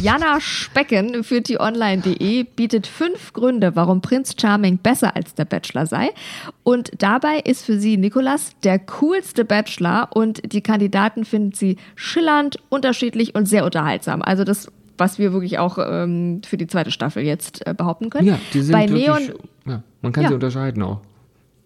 [0.02, 5.86] Jana Specken für die online.de bietet fünf Gründe, warum Prinz Charming besser als der Bachelor
[5.86, 6.10] sei.
[6.64, 12.58] Und dabei ist für sie Nikolas der coolste Bachelor und die Kandidaten finden sie schillernd,
[12.70, 14.20] unterschiedlich und sehr unterhaltsam.
[14.20, 14.68] Also das,
[14.98, 18.26] was wir wirklich auch ähm, für die zweite Staffel jetzt äh, behaupten können.
[18.26, 19.22] ja, die sind Bei Neon
[19.66, 20.28] ja, man kann Ja.
[20.30, 21.00] sie unterscheiden auch.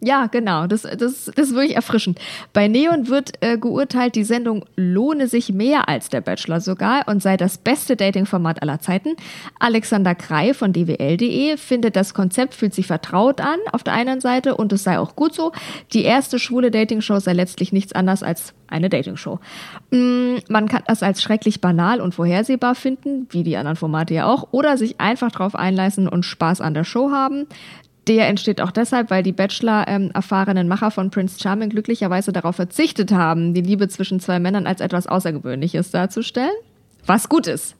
[0.01, 0.68] Ja, genau.
[0.68, 2.20] Das, das, das ist wirklich erfrischend.
[2.53, 7.20] Bei Neon wird äh, geurteilt, die Sendung lohne sich mehr als der Bachelor sogar und
[7.20, 9.16] sei das beste Dating-Format aller Zeiten.
[9.59, 14.57] Alexander Krei von dwl.de findet, das Konzept fühlt sich vertraut an auf der einen Seite
[14.57, 15.51] und es sei auch gut so.
[15.92, 19.40] Die erste schwule Dating-Show sei letztlich nichts anderes als eine Dating-Show.
[19.90, 24.26] Mm, man kann das als schrecklich banal und vorhersehbar finden, wie die anderen Formate ja
[24.26, 27.46] auch, oder sich einfach drauf einlassen und Spaß an der Show haben.
[28.09, 33.52] Der entsteht auch deshalb, weil die Bachelor-erfahrenen Macher von Prince Charming glücklicherweise darauf verzichtet haben,
[33.52, 36.54] die Liebe zwischen zwei Männern als etwas Außergewöhnliches darzustellen.
[37.04, 37.76] Was gut ist.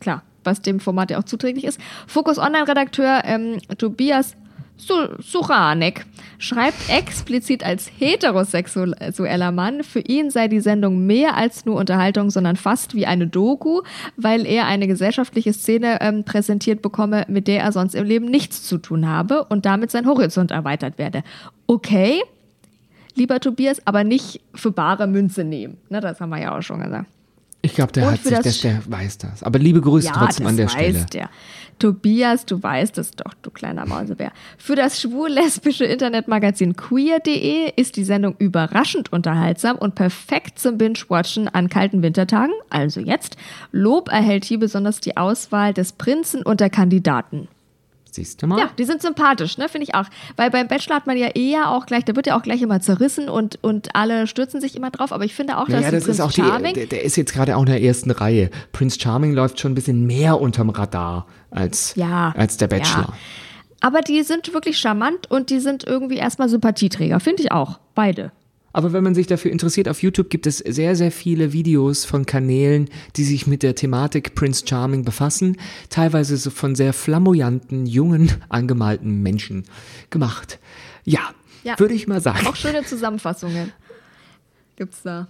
[0.00, 1.80] Klar, was dem Format ja auch zuträglich ist.
[2.08, 4.36] Focus Online-Redakteur ähm, Tobias
[4.78, 6.04] Suranek
[6.38, 12.56] schreibt explizit als heterosexueller Mann, für ihn sei die Sendung mehr als nur Unterhaltung, sondern
[12.56, 13.82] fast wie eine Doku,
[14.16, 18.62] weil er eine gesellschaftliche Szene ähm, präsentiert bekomme, mit der er sonst im Leben nichts
[18.62, 21.22] zu tun habe und damit sein Horizont erweitert werde.
[21.66, 22.22] Okay,
[23.14, 25.78] lieber Tobias, aber nicht für bare Münze nehmen.
[25.88, 27.06] Ne, das haben wir ja auch schon gesagt.
[27.66, 29.42] Ich glaube, der Und hat sich, das der weiß das.
[29.42, 31.06] Aber liebe Grüße trotzdem das an der Stelle.
[31.12, 31.28] Der.
[31.78, 34.32] Tobias, du weißt es doch, du kleiner Mausebär.
[34.56, 41.68] Für das schwul-lesbische Internetmagazin queer.de ist die Sendung überraschend unterhaltsam und perfekt zum Binge-Watchen an
[41.68, 42.54] kalten Wintertagen.
[42.70, 43.36] Also jetzt.
[43.72, 47.48] Lob erhält hier besonders die Auswahl des Prinzen und der Kandidaten.
[48.16, 48.58] Siehst du mal?
[48.58, 50.06] Ja, die sind sympathisch, ne, finde ich auch.
[50.36, 52.80] Weil beim Bachelor hat man ja eher auch gleich, da wird ja auch gleich immer
[52.80, 55.12] zerrissen und, und alle stürzen sich immer drauf.
[55.12, 57.04] Aber ich finde auch, dass Naja, die das Prinz ist auch die, Charming, der, der
[57.04, 58.50] ist jetzt gerade auch in der ersten Reihe.
[58.72, 63.02] Prince Charming läuft schon ein bisschen mehr unterm Radar als, Ja, als der Bachelor.
[63.08, 63.12] ja.
[63.82, 67.78] Aber die sind wirklich charmant und die sind irgendwie erstmal Sympathieträger, finde ich auch.
[67.94, 68.32] Beide.
[68.76, 72.26] Aber wenn man sich dafür interessiert, auf YouTube gibt es sehr, sehr viele Videos von
[72.26, 75.56] Kanälen, die sich mit der Thematik Prince Charming befassen.
[75.88, 79.64] Teilweise so von sehr flamboyanten, jungen, angemalten Menschen
[80.10, 80.58] gemacht.
[81.04, 81.20] Ja,
[81.64, 81.78] Ja.
[81.78, 82.46] würde ich mal sagen.
[82.46, 83.72] Auch schöne Zusammenfassungen
[84.76, 85.28] gibt's da.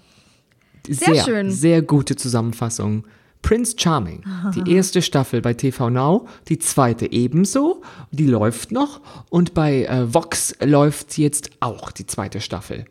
[0.88, 1.50] sehr, sehr schön.
[1.52, 3.06] Sehr gute Zusammenfassung.
[3.42, 4.24] Prince Charming,
[4.56, 7.80] die erste Staffel bei TV Now, die zweite ebenso,
[8.10, 12.86] die läuft noch und bei äh, Vox läuft jetzt auch die zweite Staffel.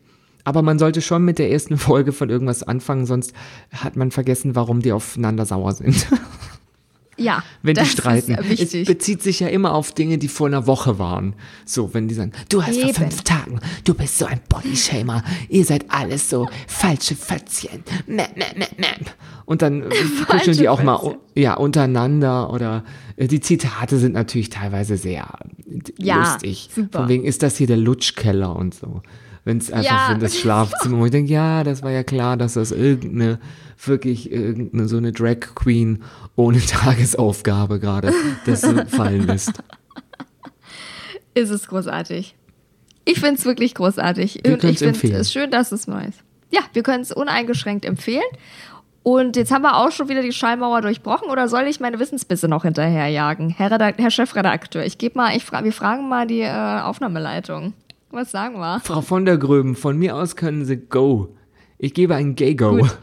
[0.45, 3.33] Aber man sollte schon mit der ersten Folge von irgendwas anfangen, sonst
[3.73, 6.07] hat man vergessen, warum die aufeinander sauer sind,
[7.17, 8.33] Ja, wenn die streiten.
[8.33, 11.33] Es bezieht sich ja immer auf Dinge, die vor einer Woche waren.
[11.63, 12.93] So, wenn die sagen, du hast vor Eben.
[12.93, 17.83] fünf Tagen, du bist so ein Bodyshamer, ihr seid alles so falsche Fötzchen.
[18.05, 19.15] Mäp, mäp, mäp, mäp.
[19.45, 19.89] Und dann äh,
[20.27, 22.83] kuscheln die auch mal ja, untereinander oder
[23.15, 25.25] äh, die Zitate sind natürlich teilweise sehr
[25.97, 26.69] Ja, lustig.
[26.75, 26.99] super.
[26.99, 29.01] Von wegen ist das hier der Lutschkeller und so.
[29.45, 30.11] Wenn es einfach Ja.
[30.13, 33.39] in das Schlafzimmer, wo ich denke, ja, das war ja klar, dass das irgendeine,
[33.83, 36.03] wirklich irgendeine so eine Drag Queen
[36.35, 38.11] ohne Tagesaufgabe gerade
[38.45, 39.53] das so fallen lässt.
[41.33, 42.35] Ist es großartig.
[43.05, 44.39] Ich finde es wirklich großartig.
[44.43, 45.15] Wir ich finde empfehlen.
[45.15, 46.19] es schön, dass es neu ist.
[46.51, 48.23] Ja, wir können es uneingeschränkt empfehlen.
[49.03, 52.47] Und jetzt haben wir auch schon wieder die Schallmauer durchbrochen oder soll ich meine Wissensbisse
[52.47, 53.49] noch hinterherjagen?
[53.51, 57.73] Herr, Redak Herr Chefredakteur, ich gebe mal, ich fra wir fragen mal die äh, Aufnahmeleitung.
[58.15, 58.79] Was sagen wir?
[58.79, 61.35] Frau von der Gröben, von mir aus können Sie go.
[61.77, 62.77] Ich gebe ein Gay-Go.
[62.77, 62.97] Gut.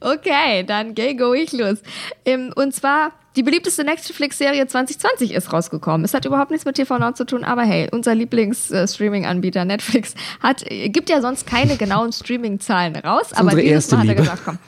[0.00, 1.78] Okay, dann geh, go ich los.
[2.24, 6.04] Ähm, und zwar, die beliebteste Netflix-Serie 2020 ist rausgekommen.
[6.04, 10.64] Es hat überhaupt nichts mit TV Now zu tun, aber hey, unser Lieblings-Streaming-Anbieter Netflix hat,
[10.68, 14.22] äh, gibt ja sonst keine genauen Streaming-Zahlen raus, aber dieses erste Mal hat er Liebe.
[14.22, 14.58] gesagt, komm.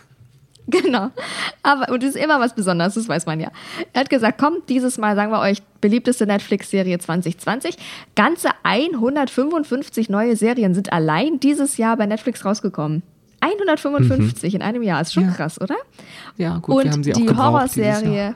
[0.82, 1.10] Genau.
[1.62, 3.50] Aber, und das ist immer was Besonderes, das weiß man ja.
[3.92, 7.76] Er hat gesagt, komm, dieses Mal sagen wir euch, beliebteste Netflix-Serie 2020.
[8.14, 13.02] Ganze 155 neue Serien sind allein dieses Jahr bei Netflix rausgekommen.
[13.40, 15.32] 155 in einem Jahr, ist schon Ja.
[15.32, 15.76] krass, oder?
[16.36, 17.28] Ja, gut, und wir haben sie auch die.
[17.36, 18.34] Horrorserie.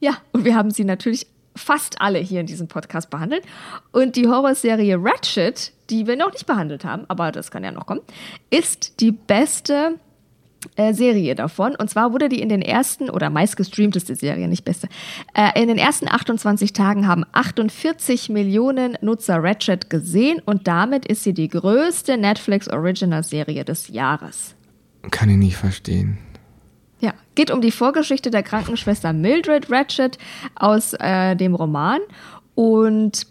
[0.00, 3.44] Ja, und wir haben sie natürlich fast alle hier in diesem Podcast behandelt.
[3.92, 7.86] Und die Horrorserie Ratchet, die wir noch nicht behandelt haben, aber das kann ja noch
[7.86, 8.00] kommen,
[8.50, 9.98] ist die beste
[10.76, 11.74] äh, Serie davon.
[11.74, 14.88] Und zwar wurde die in den ersten, oder meistgestreamteste Serie, nicht beste,
[15.34, 21.24] äh, in den ersten 28 Tagen haben 48 Millionen Nutzer Ratchet gesehen und damit ist
[21.24, 24.54] sie die größte Netflix Original Serie des Jahres.
[25.10, 26.18] Kann ich nicht verstehen.
[27.00, 30.18] Ja, geht um die Vorgeschichte der Krankenschwester Mildred Ratchet
[30.54, 32.00] aus äh, dem Roman.
[32.54, 33.26] Und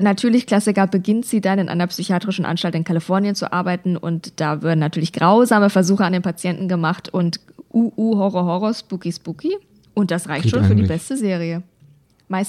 [0.00, 3.96] natürlich, Klassiker, beginnt sie dann in einer psychiatrischen Anstalt in Kalifornien zu arbeiten.
[3.96, 7.08] Und da werden natürlich grausame Versuche an den Patienten gemacht.
[7.08, 7.40] Und
[7.72, 9.56] uh, Horror, Horror, Spooky, Spooky.
[9.94, 10.88] Und das reicht Geht schon für die eigentlich.
[10.88, 11.62] beste Serie.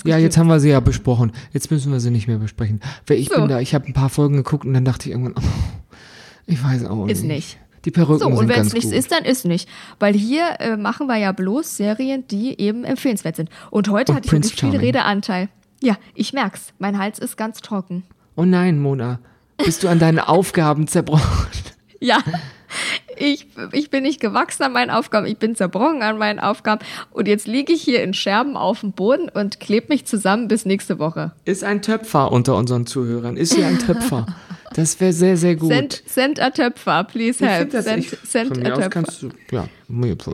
[0.06, 1.32] Ja, jetzt haben wir sie ja besprochen.
[1.54, 2.82] Jetzt müssen wir sie nicht mehr besprechen.
[3.08, 3.36] Weil ich So.
[3.36, 5.96] bin da, ich habe ein paar Folgen geguckt und dann dachte ich irgendwann, oh,
[6.46, 7.14] ich weiß auch nicht.
[7.14, 7.58] Ist nicht.
[7.86, 9.00] Die Perücken So, und wenn es nichts gut.
[9.00, 9.68] ist, dann ist nicht.
[9.98, 13.50] Weil hier äh, machen wir ja bloß Serien, die eben empfehlenswert sind.
[13.72, 14.80] Und heute Und hatte ich Prince wirklich viel.
[14.80, 15.50] Redeanteil.
[15.82, 16.74] Ja, ich merk's.
[16.80, 18.04] Mein Hals ist ganz trocken.
[18.36, 19.20] Oh nein, Mona,
[19.58, 21.48] bist du an deine Aufgaben zerbrochen?
[22.04, 22.18] Ja,
[23.16, 26.84] ich, ich bin nicht gewachsen an meinen Aufgaben, ich bin zerbrochen an meinen Aufgaben.
[27.12, 30.66] Und jetzt liege ich hier in Scherben auf dem Boden und klebe mich zusammen bis
[30.66, 31.32] nächste Woche.
[31.46, 33.38] Ist ein Töpfer unter unseren Zuhörern?
[33.38, 34.26] Ist hier ein Töpfer?
[34.74, 35.70] Das wäre sehr, sehr gut.
[35.70, 37.70] Send, send a Töpfer, please Ich help.
[37.70, 38.90] das- Send, ich- send von a mir aus Töpfer.
[38.90, 39.68] kannst du, ja,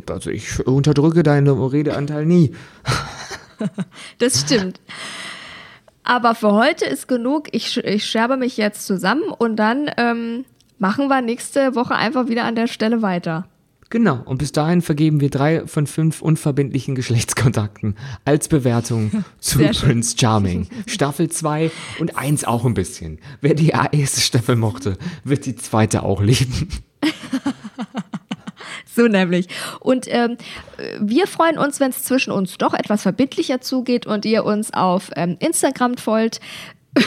[0.09, 2.53] also ich unterdrücke deinen Redeanteil nie.
[4.19, 4.79] Das stimmt.
[6.07, 7.49] Aber für heute ist genug.
[7.51, 10.45] Ich, ich scherbe mich jetzt zusammen und dann ähm,
[10.79, 13.45] machen wir nächste Woche einfach wieder an der Stelle weiter.
[13.89, 19.73] Genau, und bis dahin vergeben wir drei von fünf unverbindlichen Geschlechtskontakten als Bewertung zu Sehr
[19.73, 19.89] schön.
[19.89, 20.69] Prince Charming.
[20.85, 23.19] Staffel 2 und 1 auch ein bisschen.
[23.41, 26.69] Wer die erste Staffel mochte, wird die zweite auch lieben.
[28.97, 29.47] So nämlich.
[29.79, 30.37] Und ähm,
[30.99, 35.11] wir freuen uns, wenn es zwischen uns doch etwas verbindlicher zugeht und ihr uns auf
[35.15, 36.39] ähm, Instagram folgt.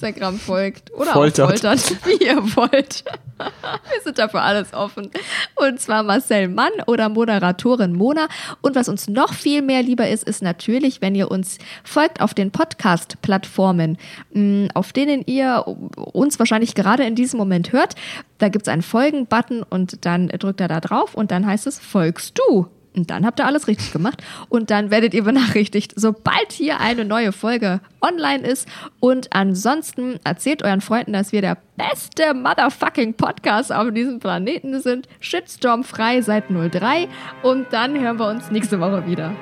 [0.00, 1.44] Instagram folgt oder Foltert.
[1.46, 3.04] auch foltert, wie ihr wollt.
[3.38, 5.10] Wir sind dafür alles offen.
[5.56, 8.28] Und zwar Marcel Mann oder Moderatorin Mona.
[8.62, 12.32] Und was uns noch viel mehr lieber ist, ist natürlich, wenn ihr uns folgt auf
[12.32, 13.98] den Podcast-Plattformen,
[14.32, 17.94] mh, auf denen ihr uns wahrscheinlich gerade in diesem Moment hört.
[18.38, 21.78] Da gibt es einen Folgen-Button und dann drückt er da drauf und dann heißt es
[21.80, 22.68] Folgst du.
[22.98, 24.22] Und dann habt ihr alles richtig gemacht.
[24.48, 28.68] Und dann werdet ihr benachrichtigt, sobald hier eine neue Folge online ist.
[28.98, 35.06] Und ansonsten erzählt euren Freunden, dass wir der beste motherfucking Podcast auf diesem Planeten sind.
[35.20, 37.08] Shitstorm frei seit 03.
[37.42, 39.32] Und dann hören wir uns nächste Woche wieder.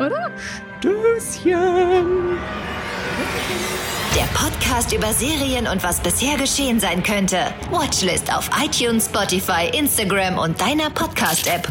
[0.00, 0.30] Oder?
[0.80, 2.36] Stößchen!
[4.16, 7.38] Der Podcast über Serien und was bisher geschehen sein könnte.
[7.70, 11.68] Watchlist auf iTunes, Spotify, Instagram und deiner Podcast-App.